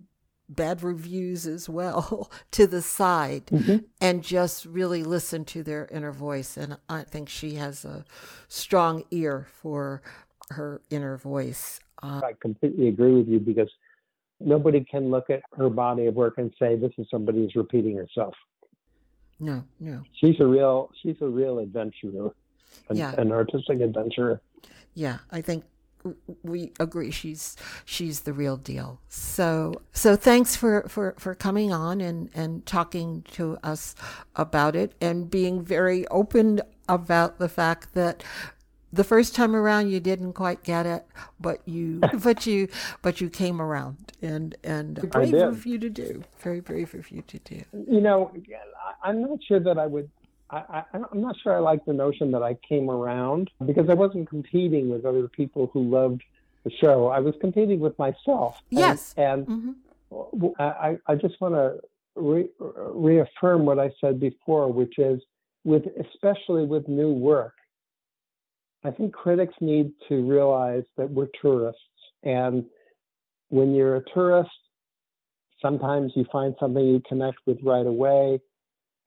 bad 0.49 0.81
reviews 0.81 1.45
as 1.45 1.69
well 1.69 2.31
to 2.51 2.65
the 2.67 2.81
side 2.81 3.45
mm-hmm. 3.47 3.77
and 4.01 4.23
just 4.23 4.65
really 4.65 5.03
listen 5.03 5.45
to 5.45 5.63
their 5.63 5.87
inner 5.91 6.11
voice. 6.11 6.57
And 6.57 6.77
I 6.89 7.03
think 7.03 7.29
she 7.29 7.55
has 7.55 7.85
a 7.85 8.03
strong 8.47 9.03
ear 9.11 9.47
for 9.61 10.01
her 10.49 10.81
inner 10.89 11.17
voice. 11.17 11.79
Uh, 12.01 12.21
I 12.23 12.33
completely 12.41 12.87
agree 12.87 13.13
with 13.13 13.27
you 13.27 13.39
because 13.39 13.69
nobody 14.39 14.83
can 14.83 15.11
look 15.11 15.29
at 15.29 15.41
her 15.57 15.69
body 15.69 16.07
of 16.07 16.15
work 16.15 16.37
and 16.37 16.53
say 16.57 16.75
this 16.75 16.93
is 16.97 17.07
somebody 17.11 17.39
who's 17.39 17.55
repeating 17.55 17.95
herself. 17.95 18.33
No, 19.39 19.63
no. 19.79 20.03
She's 20.19 20.39
a 20.39 20.45
real 20.45 20.91
she's 21.01 21.15
a 21.21 21.27
real 21.27 21.59
adventurer. 21.59 22.33
An, 22.89 22.97
yeah. 22.97 23.13
an 23.17 23.31
artistic 23.31 23.81
adventurer. 23.81 24.41
Yeah, 24.93 25.19
I 25.31 25.41
think 25.41 25.63
we 26.43 26.71
agree 26.79 27.11
she's 27.11 27.55
she's 27.85 28.21
the 28.21 28.33
real 28.33 28.57
deal. 28.57 28.99
So 29.09 29.81
so 29.91 30.15
thanks 30.15 30.55
for 30.55 30.85
for 30.87 31.15
for 31.17 31.35
coming 31.35 31.71
on 31.71 32.01
and 32.01 32.29
and 32.33 32.65
talking 32.65 33.23
to 33.31 33.57
us 33.63 33.95
about 34.35 34.75
it 34.75 34.93
and 35.01 35.29
being 35.29 35.63
very 35.63 36.07
open 36.07 36.61
about 36.87 37.39
the 37.39 37.49
fact 37.49 37.93
that 37.93 38.23
the 38.91 39.03
first 39.03 39.35
time 39.35 39.55
around 39.55 39.89
you 39.89 39.99
didn't 39.99 40.33
quite 40.33 40.63
get 40.63 40.85
it, 40.85 41.05
but 41.39 41.61
you 41.65 42.01
but 42.23 42.45
you 42.45 42.67
but 43.01 43.21
you 43.21 43.29
came 43.29 43.61
around 43.61 44.13
and 44.21 44.55
and 44.63 45.09
brave 45.11 45.33
of 45.33 45.65
you 45.65 45.77
to 45.79 45.89
do. 45.89 46.23
Very 46.39 46.59
brave 46.59 46.93
of 46.93 47.11
you 47.11 47.21
to 47.23 47.39
do. 47.39 47.61
You 47.87 48.01
know, 48.01 48.31
I'm 49.03 49.21
not 49.21 49.43
sure 49.47 49.59
that 49.59 49.77
I 49.77 49.85
would 49.85 50.09
I, 50.51 50.83
am 50.93 51.05
not 51.13 51.35
sure 51.41 51.55
I 51.55 51.59
like 51.59 51.85
the 51.85 51.93
notion 51.93 52.31
that 52.31 52.41
I 52.41 52.55
came 52.67 52.89
around 52.89 53.51
because 53.65 53.89
I 53.89 53.93
wasn't 53.93 54.29
competing 54.29 54.89
with 54.89 55.05
other 55.05 55.27
people 55.27 55.69
who 55.73 55.83
loved 55.83 56.23
the 56.63 56.71
show. 56.71 57.07
I 57.07 57.19
was 57.19 57.35
competing 57.39 57.79
with 57.79 57.97
myself. 57.99 58.61
Yes. 58.69 59.13
And, 59.15 59.47
and 59.47 59.75
mm-hmm. 60.11 60.47
I, 60.59 60.97
I 61.07 61.15
just 61.15 61.39
want 61.39 61.53
to 61.55 61.79
re- 62.15 62.49
reaffirm 62.59 63.65
what 63.65 63.79
I 63.79 63.91
said 64.01 64.19
before, 64.19 64.71
which 64.71 64.97
is 64.97 65.21
with 65.63 65.83
especially 65.99 66.65
with 66.65 66.87
new 66.87 67.11
work, 67.11 67.53
I 68.83 68.91
think 68.91 69.13
critics 69.13 69.53
need 69.61 69.91
to 70.07 70.27
realize 70.27 70.83
that 70.97 71.09
we're 71.09 71.27
tourists. 71.41 71.81
And 72.23 72.65
when 73.49 73.75
you're 73.75 73.97
a 73.97 74.03
tourist, 74.13 74.49
sometimes 75.61 76.13
you 76.15 76.25
find 76.31 76.55
something 76.59 76.83
you 76.83 77.01
connect 77.07 77.37
with 77.45 77.59
right 77.63 77.85
away 77.85 78.39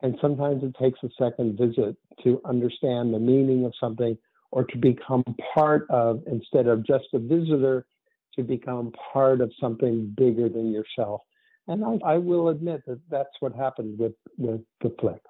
and 0.03 0.19
sometimes 0.21 0.62
it 0.62 0.75
takes 0.81 0.99
a 1.03 1.09
second 1.19 1.57
visit 1.59 1.97
to 2.25 2.41
understand 2.45 3.15
the 3.15 3.19
meaning 3.19 3.65
of 3.65 3.73
something 3.81 4.19
or 4.51 4.65
to 4.65 4.77
become 4.77 5.25
part 5.55 5.87
of, 5.88 6.23
instead 6.27 6.67
of 6.67 6.85
just 6.87 7.07
a 7.15 7.19
visitor, 7.19 7.87
to 8.35 8.43
become 8.43 8.93
part 9.12 9.41
of 9.41 9.53
something 9.61 10.12
bigger 10.17 10.49
than 10.49 10.71
yourself. 10.73 11.23
And 11.69 11.85
I, 11.85 11.99
I 12.15 12.19
will 12.19 12.49
admit 12.49 12.83
that 12.87 13.01
that's 13.09 13.31
what 13.41 13.55
happened 13.55 13.99
with, 13.99 14.12
with 14.37 14.61
the 14.83 14.95
flick. 15.01 15.23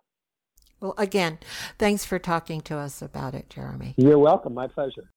Well, 0.80 0.94
again, 0.98 1.38
thanks 1.78 2.04
for 2.04 2.18
talking 2.18 2.60
to 2.62 2.76
us 2.76 3.02
about 3.02 3.34
it, 3.34 3.48
Jeremy. 3.50 3.94
You're 3.96 4.18
welcome. 4.18 4.54
My 4.54 4.66
pleasure. 4.66 5.10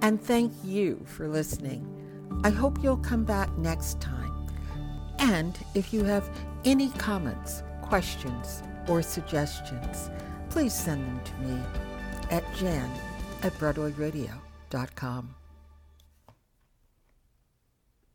And 0.00 0.22
thank 0.22 0.52
you 0.62 1.02
for 1.06 1.26
listening. 1.26 1.84
I 2.44 2.50
hope 2.50 2.82
you'll 2.82 2.98
come 2.98 3.24
back 3.24 3.56
next 3.58 4.00
time. 4.00 4.46
And 5.18 5.58
if 5.74 5.92
you 5.92 6.04
have 6.04 6.30
any 6.64 6.90
comments, 6.90 7.64
questions, 7.88 8.62
or 8.86 9.02
suggestions, 9.02 10.10
please 10.50 10.74
send 10.74 11.02
them 11.02 11.20
to 11.24 11.34
me 11.42 11.62
at 12.30 12.44
jan 12.54 12.90
at 13.42 13.52
broadwayradio.com. 13.54 15.37